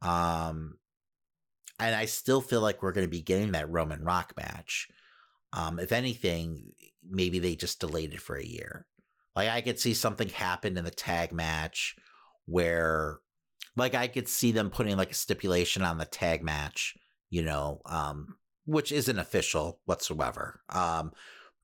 [0.00, 0.78] Um,
[1.86, 4.88] and I still feel like we're going to be getting that Roman Rock match.
[5.52, 6.72] Um, if anything,
[7.08, 8.86] maybe they just delayed it for a year.
[9.34, 11.96] Like I could see something happen in the tag match
[12.46, 13.18] where,
[13.76, 16.94] like, I could see them putting like a stipulation on the tag match,
[17.30, 20.60] you know, um, which isn't official whatsoever.
[20.68, 21.12] Um,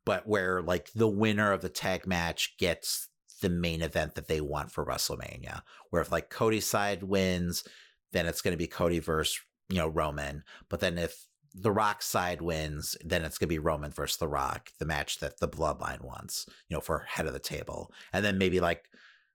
[0.04, 3.08] but where like the winner of the tag match gets
[3.42, 5.60] the main event that they want for WrestleMania.
[5.90, 7.64] Where if like Cody's side wins,
[8.12, 9.38] then it's going to be Cody versus
[9.68, 10.44] you know Roman.
[10.68, 14.28] But then if the Rock side wins, then it's going to be Roman versus The
[14.28, 17.92] Rock, the match that the Bloodline wants, you know, for head of the table.
[18.12, 18.84] And then maybe like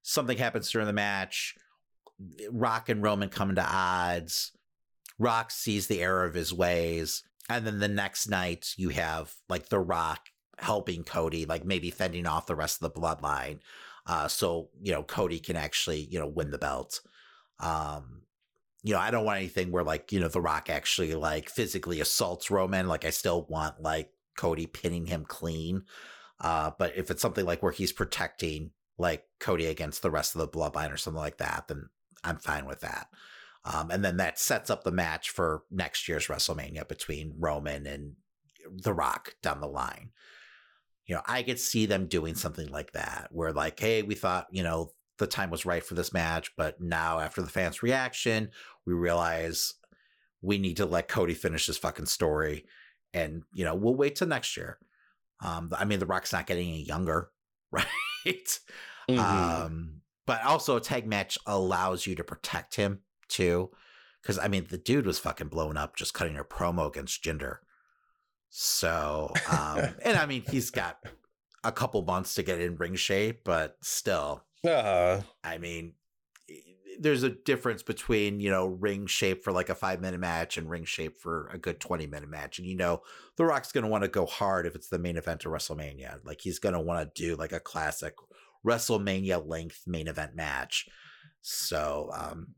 [0.04, 1.56] something happens during the match,
[2.52, 4.52] Rock and Roman come into odds.
[5.20, 7.24] Rock sees the error of his ways.
[7.50, 10.30] And then the next night, you have like The Rock
[10.60, 13.60] helping Cody, like maybe fending off the rest of the bloodline.
[14.06, 17.02] Uh, so, you know, Cody can actually, you know, win the belt.
[17.60, 18.22] Um,
[18.84, 22.02] you know, I don't want anything where like, you know, The Rock actually like physically
[22.02, 22.88] assaults Roman.
[22.88, 25.84] Like I still want like Cody pinning him clean.
[26.40, 30.42] Uh, but if it's something like where he's protecting like Cody against the rest of
[30.42, 31.90] the bloodline or something like that, then
[32.24, 33.08] I'm fine with that.
[33.66, 38.16] Um, and then that sets up the match for next year's WrestleMania between Roman and
[38.70, 40.12] The Rock down the line
[41.06, 44.48] you know, I could see them doing something like that where like, hey, we thought,
[44.52, 48.50] you know, the time was right for this match, but now after the fans' reaction,
[48.86, 49.76] we realize
[50.42, 52.66] we need to let Cody finish his fucking story.
[53.14, 54.78] And, you know, we'll wait till next year.
[55.42, 57.30] Um, I mean, The Rock's not getting any younger,
[57.72, 57.88] right?
[59.10, 59.20] Mm-hmm.
[59.20, 63.70] Um, but also a tag match allows you to protect him too.
[64.24, 67.58] Cause I mean, the dude was fucking blown up just cutting a promo against Jinder.
[68.50, 70.98] So, um, and I mean, he's got
[71.64, 75.22] a couple months to get in ring shape, but still, uh-huh.
[75.44, 75.94] I mean,
[77.00, 80.70] there's a difference between you know ring shape for like a five minute match and
[80.70, 83.02] ring shape for a good 20 minute match and you know
[83.36, 86.20] the rock's going to want to go hard if it's the main event of wrestlemania
[86.24, 88.14] like he's going to want to do like a classic
[88.64, 90.88] wrestlemania length main event match
[91.42, 92.54] so um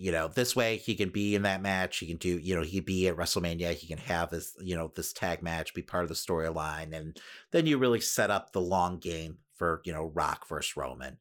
[0.00, 1.98] you know, this way he can be in that match.
[1.98, 3.74] He can do, you know, he be at WrestleMania.
[3.74, 6.96] He can have this, you know, this tag match, be part of the storyline.
[6.96, 7.20] And
[7.50, 11.18] then you really set up the long game for, you know, Rock versus Roman.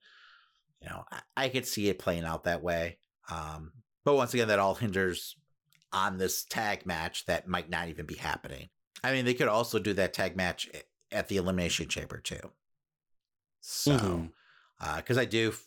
[0.81, 2.97] You know, I, I could see it playing out that way.
[3.29, 3.71] Um,
[4.05, 5.35] but once again, that all hinders
[5.91, 8.69] on this tag match that might not even be happening.
[9.03, 10.69] I mean, they could also do that tag match
[11.11, 12.51] at the Elimination Chamber too.
[13.61, 14.95] So, mm-hmm.
[14.97, 15.65] because I do f-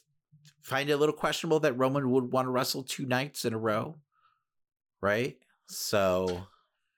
[0.63, 3.59] find it a little questionable that Roman would want to wrestle two nights in a
[3.59, 3.97] row,
[5.01, 5.37] right?
[5.67, 6.47] So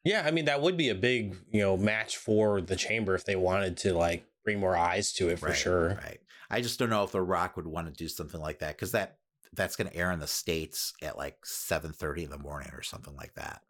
[0.05, 3.25] Yeah, I mean that would be a big, you know, match for the chamber if
[3.25, 5.89] they wanted to like bring more eyes to it for right, sure.
[6.03, 6.21] right.
[6.51, 8.93] I just don't know if The Rock would want to do something like that because
[8.93, 9.17] that
[9.53, 12.83] that's going to air in the states at like seven thirty in the morning or
[12.83, 13.63] something like that.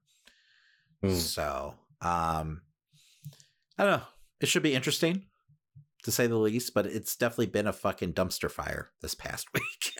[1.03, 1.15] Hmm.
[1.15, 2.63] So, um,
[3.79, 4.07] I don't know.
[4.41, 5.27] It should be interesting
[6.03, 9.95] to say the least, but it's definitely been a fucking dumpster fire this past week.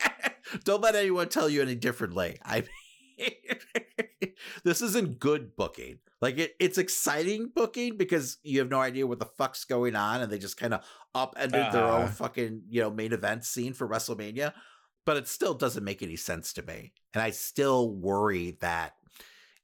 [0.63, 2.37] don't let anyone tell you any differently.
[2.43, 2.69] I mean,
[4.63, 5.99] this isn't good booking.
[6.21, 10.21] Like it, it's exciting booking because you have no idea what the fuck's going on,
[10.21, 10.81] and they just kind of
[11.13, 12.07] upended their own Uh.
[12.07, 14.53] fucking you know main event scene for WrestleMania.
[15.05, 18.93] But it still doesn't make any sense to me, and I still worry that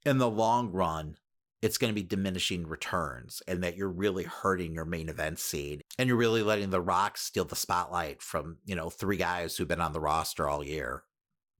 [0.06, 1.16] in the long run,
[1.62, 5.80] it's going to be diminishing returns, and that you're really hurting your main event scene,
[5.98, 9.66] and you're really letting The Rock steal the spotlight from you know three guys who've
[9.66, 11.02] been on the roster all year.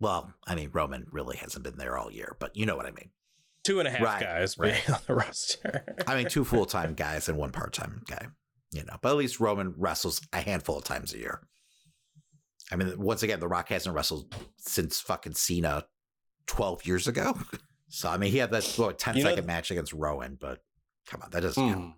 [0.02, 2.90] Well, I mean Roman really hasn't been there all year, but you know what I
[2.90, 3.10] mean.
[3.64, 4.72] Two and a half Right, guys right.
[4.72, 5.84] being on the roster.
[6.06, 8.26] I mean, two full time guys and one part time guy.
[8.72, 11.40] You know, but at least Roman wrestles a handful of times a year.
[12.72, 15.84] I mean, once again, The Rock hasn't wrestled since fucking Cena
[16.46, 17.38] twelve years ago.
[17.94, 20.64] So I mean, he had that what, 10 You know- second match against Rowan, but
[21.06, 21.78] come on, that doesn't count.
[21.84, 21.90] Hmm.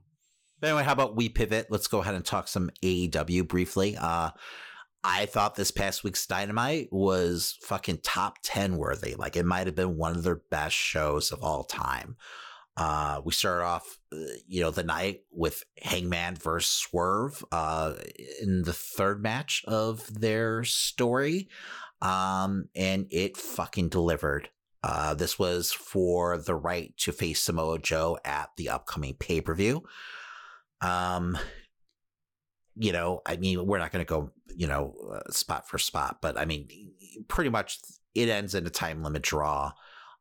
[0.58, 1.68] But anyway, how about we pivot?
[1.70, 3.96] Let's go ahead and talk some AEW briefly.
[3.96, 4.30] Uh
[5.04, 9.14] I thought this past week's Dynamite was fucking top 10 worthy.
[9.14, 12.16] Like it might have been one of their best shows of all time.
[12.76, 14.16] Uh, we started off, uh,
[14.48, 17.94] you know, the night with Hangman versus Swerve uh,
[18.42, 21.48] in the third match of their story.
[22.00, 24.48] Um, and it fucking delivered.
[24.82, 29.54] Uh, this was for the right to face Samoa Joe at the upcoming pay per
[29.54, 29.84] view.
[30.80, 31.38] Um,
[32.76, 36.18] you know, I mean, we're not going to go, you know, uh, spot for spot,
[36.20, 36.68] but I mean,
[37.28, 37.78] pretty much
[38.14, 39.72] it ends in a time limit draw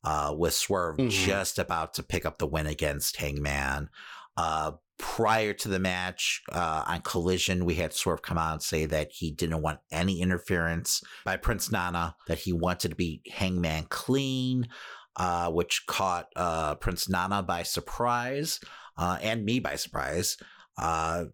[0.03, 1.09] uh, with Swerve Mhm.
[1.09, 3.89] just about to pick up the win against Hangman.
[4.35, 8.85] Uh, prior to the match uh, on Collision, we had Swerve come out and say
[8.85, 13.85] that he didn't want any interference by Prince Nana, that he wanted to beat Hangman
[13.89, 14.67] clean,
[15.15, 18.59] uh, which caught uh, Prince Nana by surprise
[18.97, 20.37] uh, and me by surprise.
[20.77, 21.25] Uh,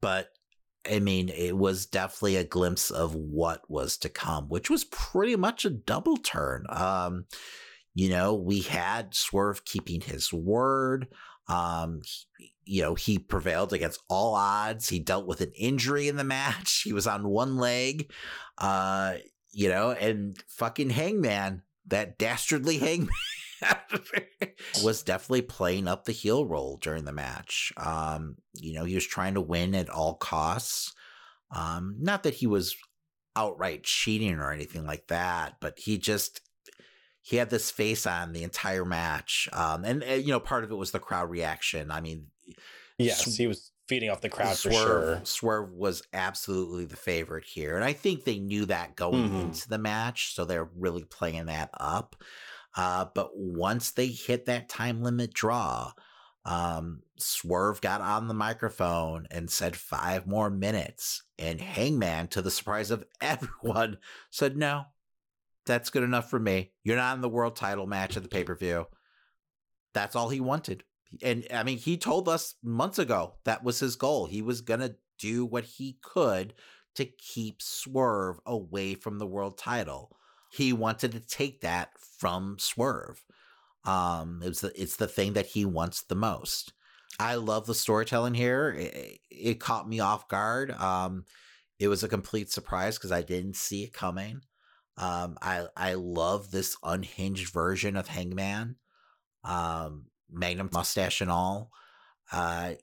[0.00, 0.28] but
[0.90, 5.36] I mean, it was definitely a glimpse of what was to come, which was pretty
[5.36, 6.64] much a double turn.
[6.68, 7.26] Um,
[7.94, 11.08] you know, we had Swerve keeping his word.
[11.48, 12.02] Um,
[12.38, 14.88] he- you know, he prevailed against all odds.
[14.88, 16.82] He dealt with an injury in the match.
[16.82, 18.12] He was on one leg.
[18.58, 19.14] Uh,
[19.50, 23.08] you know, and fucking Hangman, that dastardly Hangman.
[24.84, 27.72] was definitely playing up the heel role during the match.
[27.76, 30.92] Um, you know, he was trying to win at all costs.
[31.54, 32.76] Um, not that he was
[33.36, 36.40] outright cheating or anything like that, but he just
[37.22, 39.48] he had this face on the entire match.
[39.52, 41.90] Um, and, and, you know, part of it was the crowd reaction.
[41.90, 42.28] I mean,
[42.98, 45.20] Yes, Sw- he was feeding off the crowd for Swerve, sure.
[45.24, 47.74] Swerve was absolutely the favorite here.
[47.76, 49.40] And I think they knew that going Mhm.
[49.42, 50.34] into the match.
[50.34, 52.16] So they're really playing that up.
[52.76, 55.92] Uh, but once they hit that time limit draw,
[56.44, 61.22] um, Swerve got on the microphone and said five more minutes.
[61.38, 63.98] And Hangman, to the surprise of everyone,
[64.30, 64.84] said, No,
[65.66, 66.72] that's good enough for me.
[66.84, 68.86] You're not in the world title match at the pay per view.
[69.92, 70.84] That's all he wanted.
[71.22, 74.26] And I mean, he told us months ago that was his goal.
[74.26, 76.54] He was going to do what he could
[76.94, 80.16] to keep Swerve away from the world title.
[80.50, 83.24] He wanted to take that from Swerve.
[83.84, 86.72] Um, it's the, it's the thing that he wants the most.
[87.18, 88.70] I love the storytelling here.
[88.70, 90.70] It, it caught me off guard.
[90.72, 91.24] Um,
[91.78, 94.42] it was a complete surprise because I didn't see it coming.
[94.96, 98.76] Um, I I love this unhinged version of Hangman,
[99.44, 101.70] um, Magnum mustache and all.
[102.30, 102.74] Uh,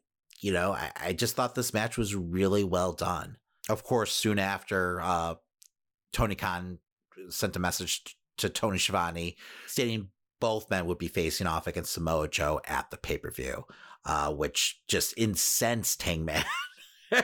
[0.41, 3.37] you know, I, I just thought this match was really well done.
[3.69, 5.35] Of course, soon after, uh,
[6.11, 6.79] Tony Khan
[7.29, 10.09] sent a message to Tony Schiavone stating
[10.39, 13.65] both men would be facing off against Samoa Joe at the pay per view,
[14.05, 16.43] uh, which just incensed Hangman.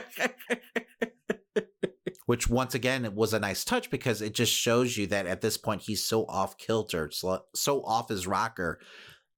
[2.26, 5.40] which once again it was a nice touch because it just shows you that at
[5.40, 8.80] this point he's so off kilter, so, off his rocker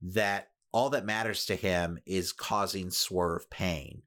[0.01, 4.03] that all that matters to him is causing Swerve pain.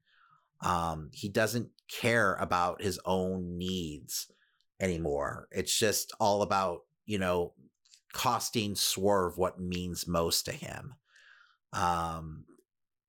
[0.62, 4.30] Um, he doesn't care about his own needs
[4.80, 5.48] anymore.
[5.50, 7.52] It's just all about you know
[8.12, 10.94] costing Swerve what means most to him.
[11.72, 12.44] Um,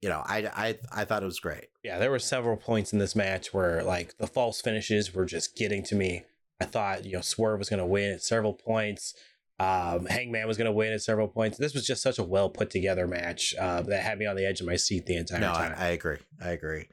[0.02, 1.68] you know, I I I thought it was great.
[1.84, 5.56] Yeah, there were several points in this match where like the false finishes were just
[5.56, 6.26] getting to me
[6.62, 9.16] I thought you know Swerve was going to win at several points.
[9.62, 11.60] Um, Hangman was going to win at several points.
[11.60, 14.44] This was just such a well put together match uh, that had me on the
[14.44, 15.76] edge of my seat the entire no, time.
[15.78, 16.18] I, I agree.
[16.44, 16.88] I agree.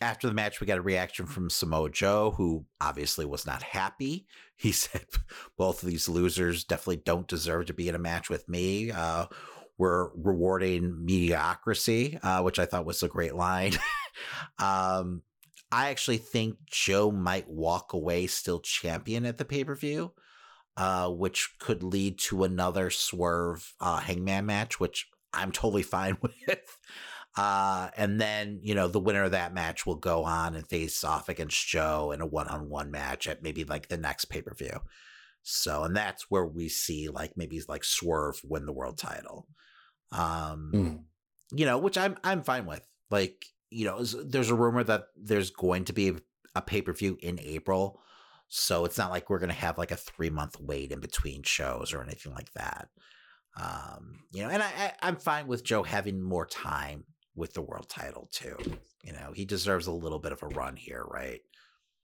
[0.00, 4.26] After the match, we got a reaction from Samoa Joe, who obviously was not happy.
[4.56, 5.06] He said,
[5.58, 9.26] "Both of these losers definitely don't deserve to be in a match with me." Uh,
[9.76, 13.72] we're rewarding mediocrity, uh, which I thought was a great line.
[14.60, 15.22] um,
[15.72, 20.12] I actually think Joe might walk away still champion at the pay per view,
[20.76, 26.78] uh, which could lead to another swerve uh, hangman match, which I'm totally fine with.
[27.36, 31.02] Uh, and then, you know, the winner of that match will go on and face
[31.02, 34.40] off against Joe in a one on one match at maybe like the next pay
[34.42, 34.80] per view.
[35.42, 39.46] So, and that's where we see like maybe like Swerve win the world title.
[40.12, 41.04] Um, Mm.
[41.58, 42.86] you know, which I'm I'm fine with.
[43.10, 46.14] Like, you know, there's a rumor that there's going to be
[46.54, 48.00] a pay per view in April,
[48.48, 51.42] so it's not like we're going to have like a three month wait in between
[51.42, 52.88] shows or anything like that.
[53.60, 57.04] Um, you know, and I, I I'm fine with Joe having more time
[57.36, 58.56] with the world title too.
[59.02, 61.40] You know, he deserves a little bit of a run here, right?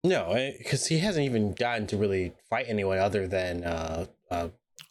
[0.03, 4.49] No, because he hasn't even gotten to really fight anyone other than uh, uh,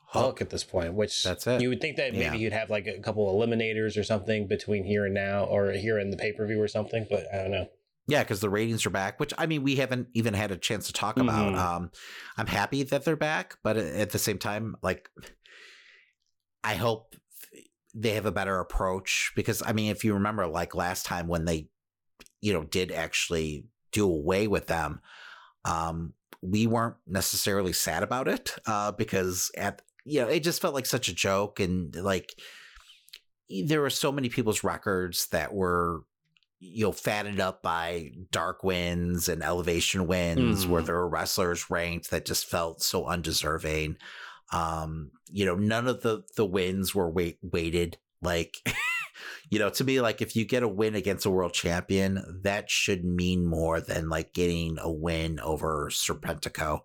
[0.08, 0.94] Hook at this point.
[0.94, 1.60] Which That's it.
[1.60, 2.34] You would think that maybe Yeah.
[2.34, 6.10] he'd have like a couple eliminators or something between here and now, or here in
[6.10, 7.06] the pay per view or something.
[7.08, 7.68] But I don't know.
[8.08, 10.86] Yeah, because the ratings are back, which I mean, we haven't even had a chance
[10.86, 11.54] to talk about.
[11.54, 11.58] Mhm.
[11.58, 11.90] Um,
[12.36, 15.10] I'm happy that they're back, but at the same time, like,
[16.62, 17.16] I hope
[17.94, 21.46] they have a better approach because I mean, if you remember, like last time when
[21.46, 21.68] they,
[22.40, 25.00] you know, did actually do away with them,
[25.64, 30.74] um, we weren't necessarily sad about it uh, because at you know it just felt
[30.74, 32.38] like such a joke and like
[33.48, 36.02] there were so many people's records that were
[36.58, 40.86] you know fattened up by dark wins and elevation wins where Mhm.
[40.86, 43.96] there were wrestlers ranked that just felt so undeserving
[44.52, 48.56] um you know none of the the wins were weight weighted like
[49.50, 52.70] you know to me like if you get a win against a world champion that
[52.70, 56.80] should mean more than like getting a win over serpentico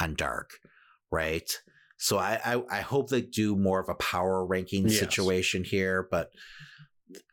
[0.00, 0.58] on dark
[1.10, 1.60] right
[1.96, 4.98] so i i, I hope they do more of a power ranking Yes.
[4.98, 6.30] situation here but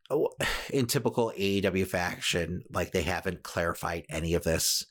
[0.09, 0.29] Oh,
[0.73, 4.85] in typical AEW faction, like they haven't clarified any of this.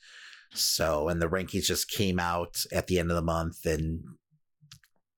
[0.53, 4.03] So, and the rankings just came out at the end of the month, and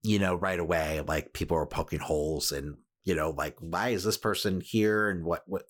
[0.03, 4.03] you know, right away, like people are poking holes and you know, like why is
[4.03, 5.63] this person here and what what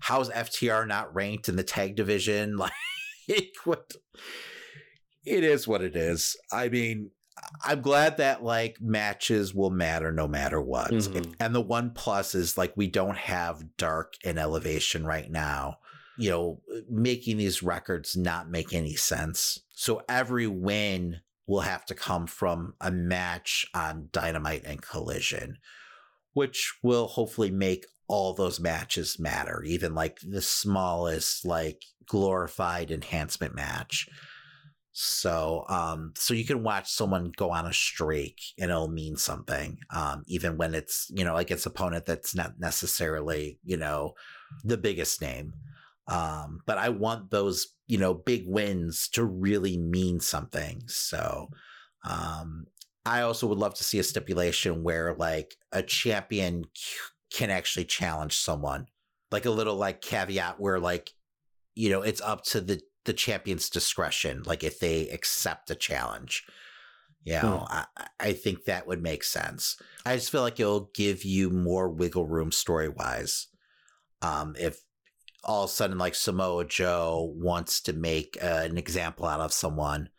[0.00, 2.58] how is FTR not ranked in the tag division?
[3.28, 3.90] Like what
[5.24, 6.36] it is what it is.
[6.52, 7.10] I mean,
[7.64, 10.90] I'm glad that like matches will matter no matter what.
[10.90, 11.34] Mhm.
[11.38, 15.78] And the one plus is like we don't have dark and elevation right now.
[16.18, 19.60] You know, making these records not make any sense.
[19.72, 25.58] So every win will have to come from a match on Dynamite and Collision,
[26.32, 33.54] which will hopefully make all those matches matter, even like the smallest, like glorified enhancement
[33.54, 34.08] match.
[34.98, 39.76] So, um, so you can watch someone go on a streak and it'll mean something,
[39.90, 44.14] um, even when it's, you know, against an opponent that's not necessarily, you know,
[44.64, 45.52] the biggest name.
[46.08, 50.80] Um, but I want those, you know, big wins to really mean something.
[50.86, 51.50] So,
[52.08, 52.64] um,
[53.04, 56.64] I also would love to see a stipulation where like a champion
[57.30, 58.86] can actually challenge someone,
[59.30, 61.10] like a little like caveat where like,
[61.74, 66.44] you know, it's up to the the champion's discretion, like if they accept a challenge.
[67.42, 67.86] You know, I,
[68.20, 69.80] I think that would make sense.
[70.04, 73.48] I just feel like it'll give you more wiggle room story wise.
[74.22, 74.80] Um, if
[75.42, 79.52] all of a sudden, like Samoa Joe wants to make uh, an example out of
[79.52, 80.10] someone,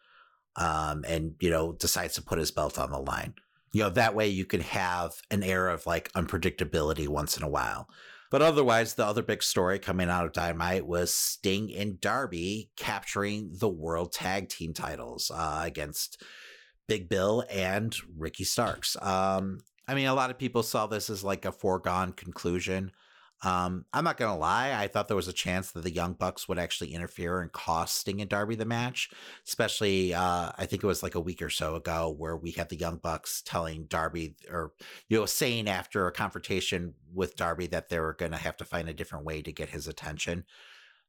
[0.57, 3.35] um, and you know decides to put his belt on the line,
[3.71, 7.49] you know that way you can have an air of like unpredictability once in a
[7.49, 7.87] while.
[8.29, 13.51] But otherwise, the other big story coming out of Dynamite was Sting and Darby capturing
[13.59, 16.21] the World Tag Team titles uh, against
[16.87, 18.97] Big Bill and Ricky Starks.
[19.01, 22.91] Um, I mean, a lot of people saw this as like a foregone conclusion.
[23.43, 26.47] Um, I'm not gonna lie, I thought there was a chance that the Young Bucks
[26.47, 29.11] would actually interfere and cost Sting and Darby the match.
[29.47, 32.69] Especially, uh, I think it was like a week or so ago where we had
[32.69, 34.73] the Young Bucks telling Darby, or
[35.07, 38.89] you know, saying after a confrontation with Darby that they were gonna have to find
[38.89, 40.43] a different way to get his attention.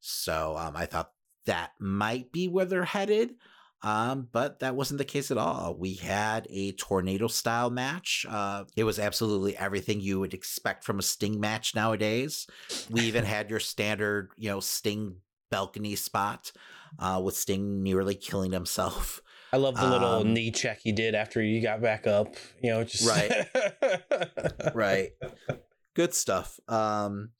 [0.01, 1.13] So um, I thought
[1.47, 3.37] that might be where they're headed.
[3.83, 5.77] Um, but that wasn't the case at all.
[5.79, 8.27] We had a tornado style match.
[8.29, 12.47] Uh, it was absolutely everything you would expect from a Sting match nowadays.
[12.91, 15.17] We even had your standard, you know, Sting
[15.51, 16.51] balcony spot
[16.99, 19.21] uh, with Sting nearly killing himself.
[19.53, 22.35] I love the little Um, knee check he did after he got back up.
[22.63, 23.33] You know, just Right.
[24.75, 25.11] right
[25.95, 27.31] good stuff um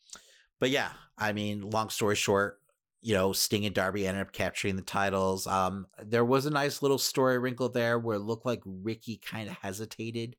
[0.59, 2.58] but yeah i mean long story short
[3.01, 6.83] you know sting and darby ended up capturing the titles um there was a nice
[6.83, 10.37] little story wrinkle there where it looked like ricky kind of hesitated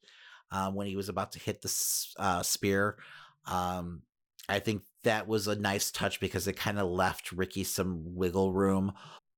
[0.52, 2.98] um, when he was about to hit the uh, spear
[3.46, 4.02] um
[4.48, 8.52] i think that was a nice touch because it kind of left ricky some wiggle
[8.52, 8.92] room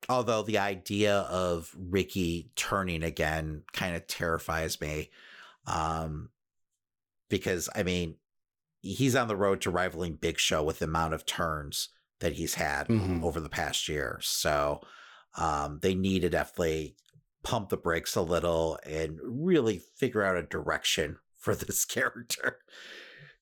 [0.09, 5.09] although the idea of ricky turning again kind of terrifies me
[5.67, 6.29] um
[7.31, 8.17] because I mean,
[8.81, 11.89] he's on the road to rivaling Big Show with the amount of turns
[12.21, 13.23] that he's had Mhm.
[13.23, 14.19] over the past year.
[14.23, 14.81] So
[15.37, 16.95] um, they need to definitely
[17.43, 22.59] pump the brakes a little and really figure out a direction for this character.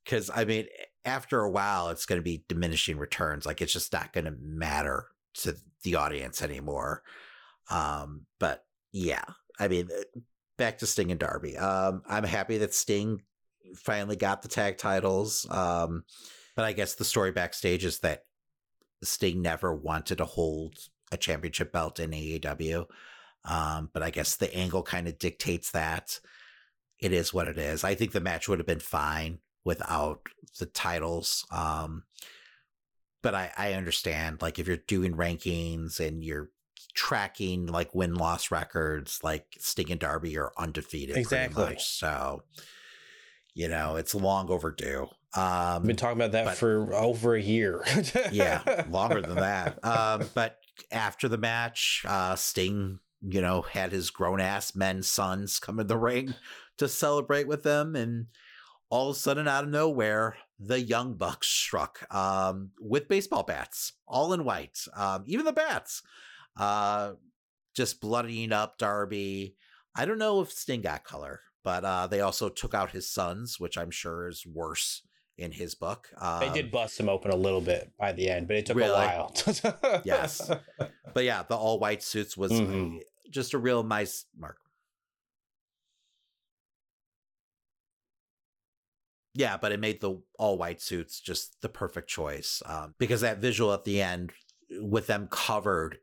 [0.04, 0.68] Because I mean,
[1.06, 3.46] after a while, it's going to be diminishing returns.
[3.46, 7.04] Like it's just not going to matter to the audience anymore.
[7.70, 9.24] Um, but yeah,
[9.60, 10.20] I mean, uh,
[10.58, 11.58] back to Sting and Darby.
[11.58, 13.22] Um, I'm happy that Sting
[13.76, 15.46] finally got the tag titles.
[15.50, 16.04] Um,
[16.56, 18.24] but I guess the story backstage is that
[19.04, 20.78] Sting never wanted to hold
[21.12, 22.86] a championship belt in AEW.
[23.46, 26.20] Um, but I guess the angle kind of dictates that.
[27.00, 27.84] It is what it is.
[27.84, 30.28] I think the match would have been fine without
[30.60, 31.46] the titles.
[31.50, 32.04] Um,
[33.22, 36.50] but I, I understand, like, if you're doing rankings and you're
[36.94, 41.14] tracking like win loss records, like Sting and Darby are undefeated.
[41.14, 41.64] pretty Exactly.
[41.64, 41.86] much.
[41.86, 42.44] So,
[43.54, 45.08] you know, it's long overdue.
[45.36, 47.84] Um, I've been talking about that but- for over a year.
[48.32, 49.84] yeah, longer than that.
[49.86, 50.58] Um, but
[50.92, 55.88] after the match, uh, Sting, you know, had his grown ass men sons come in
[55.88, 56.34] the ring
[56.78, 58.28] to celebrate with them, and
[58.90, 63.94] all of a sudden, out of nowhere, the Young Bucks struck um, with baseball bats,
[64.08, 66.02] all in white, um, even the bats,
[66.58, 67.12] uh,
[67.76, 69.56] just bloodying up Darby.
[69.96, 73.60] I don't know if Sting got color, but uh, they also took out his sons,
[73.60, 75.04] which I'm sure is worse
[75.40, 76.10] in his book.
[76.20, 78.78] Um, they did bust him open a little bit by the end, but it took
[78.78, 78.92] Really?
[78.92, 79.34] a while.
[80.06, 80.50] Yes.
[81.14, 83.00] but yeah, the all white suits was Mhm.
[83.30, 84.58] just a real nice mark.
[89.36, 93.38] Yeah, but it made the all white suits just the perfect choice um, because that
[93.38, 94.32] visual at the end
[94.72, 96.00] with them covered,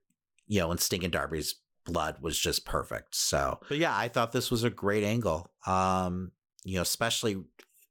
[0.47, 3.15] you know, in Sting and Darby's blood was just perfect.
[3.15, 5.51] So, but yeah, I thought this was a great angle.
[5.67, 6.33] Um,
[6.65, 7.45] you know, especially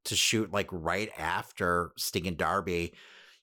[0.05, 2.93] to shoot like right after Sting and Darby,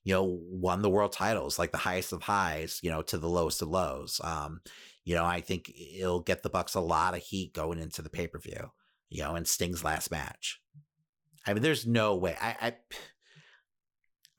[0.05, 3.29] you know, won the world titles, like the highest of highs, you know, to the
[3.29, 4.21] lowest of lows.
[4.25, 4.61] Um,
[5.05, 8.11] you know, I think it'll get the Bucks a lot of heat going into the
[8.11, 8.71] pay per view,
[9.11, 10.61] you know, in Sting's last match.
[11.47, 12.37] I mean, there's no way.
[12.41, 12.75] I, I,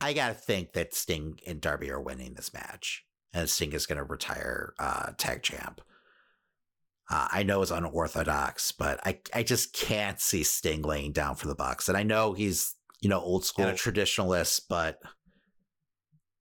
[0.09, 3.97] I gotta think that Sting and Darby are winning this match, and Sting is going
[3.97, 5.79] to retire uh, tag champ.
[7.13, 11.47] Uh, I know it's unorthodox, but I, I just can't see Sting laying down for
[11.47, 11.87] the Bucks.
[11.87, 14.97] And I know he's, you know, old school and a traditionalist, but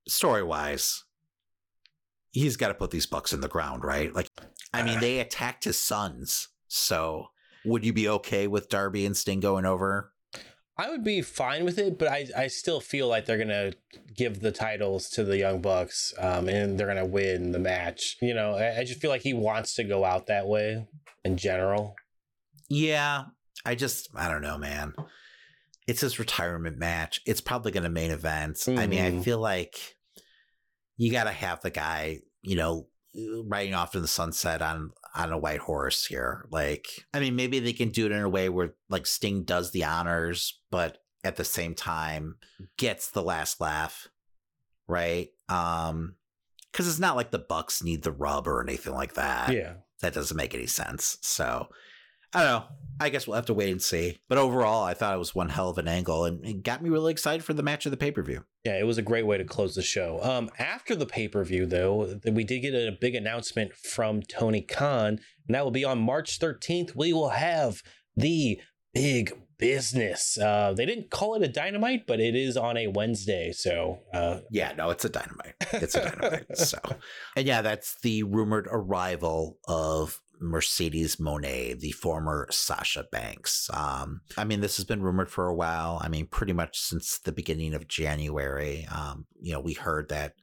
[0.07, 1.03] story wise,
[2.31, 4.11] he's got to put these Bucks in the ground, right?
[4.15, 4.29] Like,
[4.73, 6.47] I mean, they attacked his sons.
[6.69, 7.27] So
[7.65, 10.11] would you be okay with Darby and Sting going over?
[10.77, 13.73] I would be fine with it, but I, I still feel like they're gonna
[14.15, 18.17] give the titles to the Young Bucks, um, and they're gonna win the match.
[18.21, 20.87] You know, I, I just feel like he wants to go out that way
[21.23, 21.95] in general.
[22.69, 23.25] Yeah,
[23.65, 24.93] I just I don't know, man.
[25.85, 27.19] It's his retirement match.
[27.25, 28.63] It's probably going to main event.
[28.67, 29.23] I mean, I Mhm.
[29.23, 29.97] feel like
[30.95, 32.87] you got to have the guy, you know,
[33.45, 36.45] riding off to the sunset on on a white horse here.
[36.51, 39.71] Like, I mean, maybe they can do it in a way where like Sting does
[39.71, 42.35] the honors, but at the same time
[42.77, 44.07] gets the last laugh,
[44.87, 45.29] right?
[45.49, 46.15] Um,
[46.71, 49.73] because it's not like the Bucks need the rub or anything like that Yeah.
[50.01, 51.19] that doesn't make any sense.
[51.21, 51.67] So
[52.33, 52.63] I don't know.
[52.99, 54.19] I guess we'll have to wait and see.
[54.29, 56.89] But overall, I thought it was one hell of an angle and it got me
[56.89, 58.45] really excited for the match of the pay per view.
[58.63, 60.19] Yeah, it was a great way to close the show.
[60.21, 64.21] Um, after the pay per view, though, th- we did get a big announcement from
[64.21, 66.95] Tony Khan, and that will be on March 13th.
[66.95, 67.81] We will have
[68.15, 68.61] the
[68.93, 70.37] big business.
[70.37, 73.51] Uh, they didn't call it a dynamite, but it is on a Wednesday.
[73.51, 75.55] So, uh, Yeah, no, it's a dynamite.
[75.73, 76.45] It's a dynamite.
[76.57, 76.77] so,
[77.35, 83.69] and yeah, that's the rumored arrival of Mercedes Moné, the former Sasha Banks.
[83.73, 85.99] Um, I mean, this has been rumored for a while.
[86.01, 88.85] I mean, pretty much since the beginning of January.
[88.91, 90.33] Um, you know, we heard that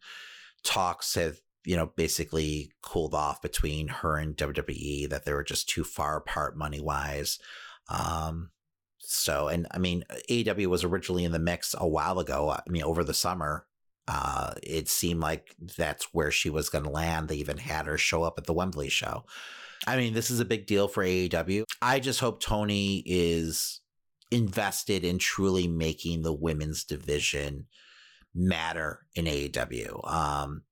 [0.63, 5.69] talks have you know basically cooled off between her and WWE that they were just
[5.69, 7.39] too far apart money wise.
[7.89, 8.51] Um,
[8.99, 12.51] so, and I mean, AEW was originally in the mix a while ago.
[12.51, 13.67] I mean, over the summer,
[14.07, 17.29] uh, it seemed like that's where she was going to land.
[17.29, 19.25] They even had her show up at the Wembley show.
[19.87, 21.65] I mean, this is a big deal for AEW.
[21.81, 23.81] I just hope Tony is
[24.31, 27.67] invested in truly making the women's division
[28.35, 30.09] matter in AEW.
[30.09, 30.63] Um,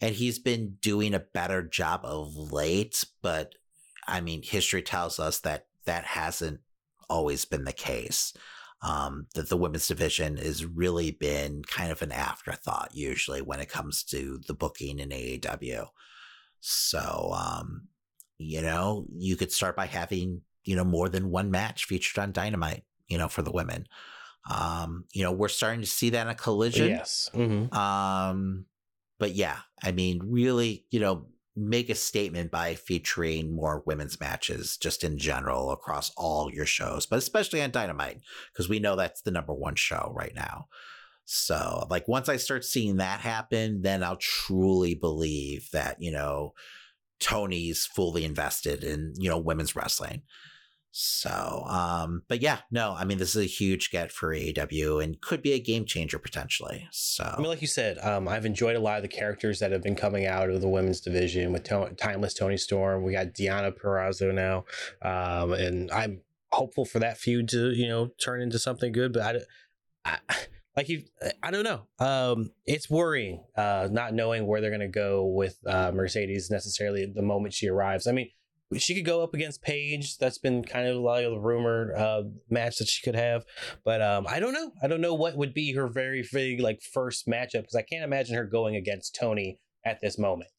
[0.00, 3.54] and he's been doing a better job of late, but
[4.06, 6.60] I mean, history tells us that that hasn't
[7.10, 8.32] always been the case.
[8.80, 13.68] Um, that the women's division has really been kind of an afterthought usually when it
[13.68, 15.88] comes to the booking in AEW.
[16.60, 17.88] So, um,
[18.38, 22.32] you know, you could start by having, you know, more than one match featured on
[22.32, 23.86] Dynamite, you know, for the women.
[24.50, 26.88] Um, you know, we're starting to see that in a collision.
[26.88, 27.28] Yes.
[27.34, 27.72] Mhm.
[27.74, 28.66] Um,
[29.18, 34.76] but yeah, I mean, really, you know, make a statement by featuring more women's matches
[34.76, 38.20] just in general across all your shows, but especially on Dynamite,
[38.52, 40.68] because we know that's the number one show right now.
[41.24, 46.54] So, like, once I start seeing that happen, then I'll truly believe that, you know,
[47.20, 50.22] Tony's fully invested in, you know, women's wrestling.
[50.90, 55.20] So, um, but yeah, no, I mean, this is a huge get for AEW and
[55.20, 56.88] could be a game changer potentially.
[56.90, 59.70] So, I mean, like you said, um, I've enjoyed a lot of the characters that
[59.70, 63.04] have been coming out of the women's division with to- Timeless Toni Storm.
[63.04, 64.64] We got Deonna Purrazzo now,
[65.02, 69.12] um, and I'm hopeful for that feud to you know turn into something good.
[69.12, 69.46] But
[70.04, 70.36] I, I
[70.78, 71.02] like you,
[71.42, 71.88] I don't know.
[71.98, 77.20] Um, it's worrying uh, not knowing where they're gonna go with uh, Mercedes necessarily the
[77.20, 78.06] moment she arrives.
[78.06, 78.30] I mean.
[78.76, 80.18] She could go up against Paige.
[80.18, 83.46] That's been kind of a rumor uh, match that she could have,
[83.82, 84.72] but um, I don't know.
[84.82, 88.04] I don't know what would be her very big like first matchup because I can't
[88.04, 90.52] imagine her going against Toni at this moment.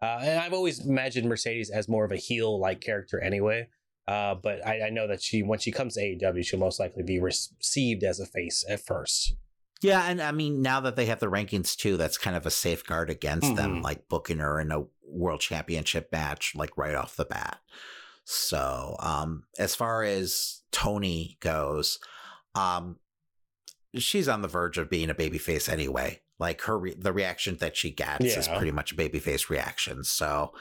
[0.00, 3.66] Uh, and I've always imagined Mercedes as more of a heel like character anyway.
[4.06, 7.02] Uh, but I, I know that she when she comes to AEW, she'll most likely
[7.02, 9.34] be received as a face at first.
[9.82, 12.50] Yeah, and I mean now that they have the rankings too, that's kind of a
[12.50, 13.82] safeguard against them, Mhm.
[13.82, 17.60] like booking her in a world championship match, like right off the bat.
[18.24, 21.98] So, um, as far as Toni goes,
[22.54, 22.98] um,
[23.96, 26.22] she's on the verge of being a babyface anyway.
[26.38, 30.04] Like her, re- the reaction that she gets is pretty much a babyface reaction.
[30.04, 30.52] So,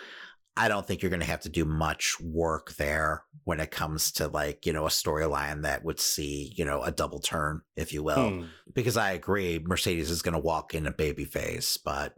[0.57, 4.11] I don't think you're going to have to do much work there when it comes
[4.13, 7.91] to like, you know, a storyline that would see, you know, a double turn, if
[7.93, 8.43] you will Hmm.
[8.73, 12.15] because I agree Mercedes is going to walk in a baby face, but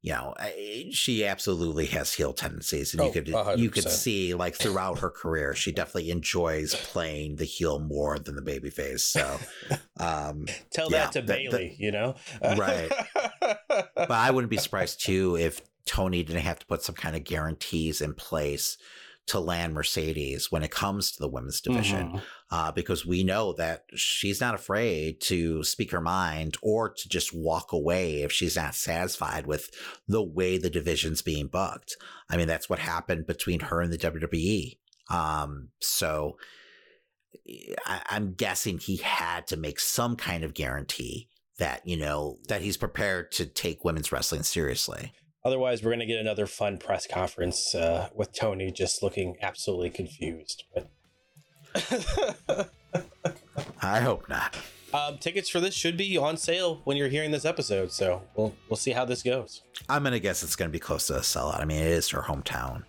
[0.00, 0.32] you know
[0.92, 4.54] she absolutely has heel tendencies, and Oh, you could a hundred you could see like
[4.60, 9.02] throughout her career she definitely enjoys playing the heel more than the baby face.
[9.02, 9.40] So,
[9.98, 12.14] um, Tell Yeah, that to that- Bayley, you know?
[12.40, 12.92] Right.
[13.70, 17.24] but I wouldn't be surprised too if Tony didn't have to put some kind of
[17.24, 18.76] guarantees in place
[19.26, 22.22] to land Mercedes when it comes to the women's division Mhm.
[22.50, 27.34] uh, because we know that she's not afraid to speak her mind or to just
[27.34, 29.70] walk away if she's not satisfied with
[30.06, 31.96] the way the division's being booked.
[32.30, 34.78] I mean, that's what happened between her and the WWE.
[35.10, 36.38] Um, so
[37.86, 41.28] I, I'm guessing he had to make some kind of guarantee
[41.58, 45.12] that, you know, that he's prepared to take women's wrestling seriously.
[45.44, 49.90] Otherwise, we're going to get another fun press conference uh, with Tony just looking absolutely
[49.90, 50.64] confused.
[50.74, 50.88] But
[53.82, 54.56] I hope not.
[54.92, 58.54] um, tickets for this should be on sale when you're hearing this episode, so we'll
[58.68, 59.62] we'll see how this goes.
[59.88, 61.60] I'm going to guess it's going to be close to a sellout.
[61.60, 62.84] I mean, it is her hometown.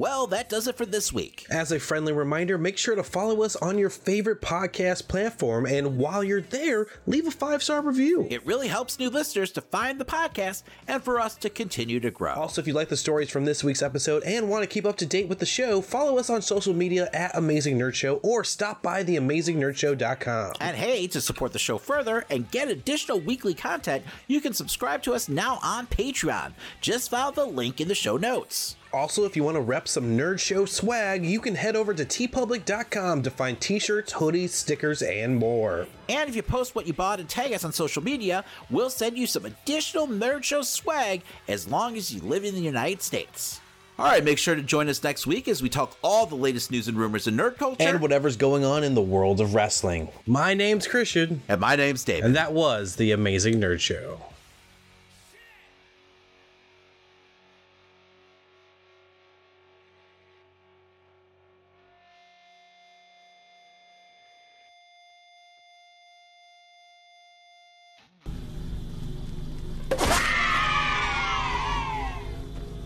[0.00, 1.44] Well, that does it for this week.
[1.50, 5.98] As a friendly reminder, make sure to follow us on your favorite podcast platform, and
[5.98, 8.26] while you're there, leave a five star review.
[8.30, 12.10] It really helps new listeners to find the podcast and for us to continue to
[12.10, 12.32] grow.
[12.32, 14.96] Also, if you like the stories from this week's episode and want to keep up
[14.96, 18.42] to date with the show, follow us on social media at Amazing Nerd Show or
[18.42, 20.54] stop by theamazingnerdshow.com.
[20.60, 25.02] And hey, to support the show further and get additional weekly content, you can subscribe
[25.02, 26.54] to us now on Patreon.
[26.80, 28.76] Just follow the link in the show notes.
[28.92, 32.04] Also, if you want to rep some Nerd Show swag, you can head over to
[32.04, 35.86] teepublic.com to find t shirts, hoodies, stickers, and more.
[36.08, 39.16] And if you post what you bought and tag us on social media, we'll send
[39.16, 43.60] you some additional Nerd Show swag as long as you live in the United States.
[43.96, 46.70] All right, make sure to join us next week as we talk all the latest
[46.70, 47.86] news and rumors in nerd culture.
[47.86, 50.08] And whatever's going on in the world of wrestling.
[50.26, 52.24] My name's Christian, and my name's David.
[52.24, 54.18] and that was The Amazing Nerd Show.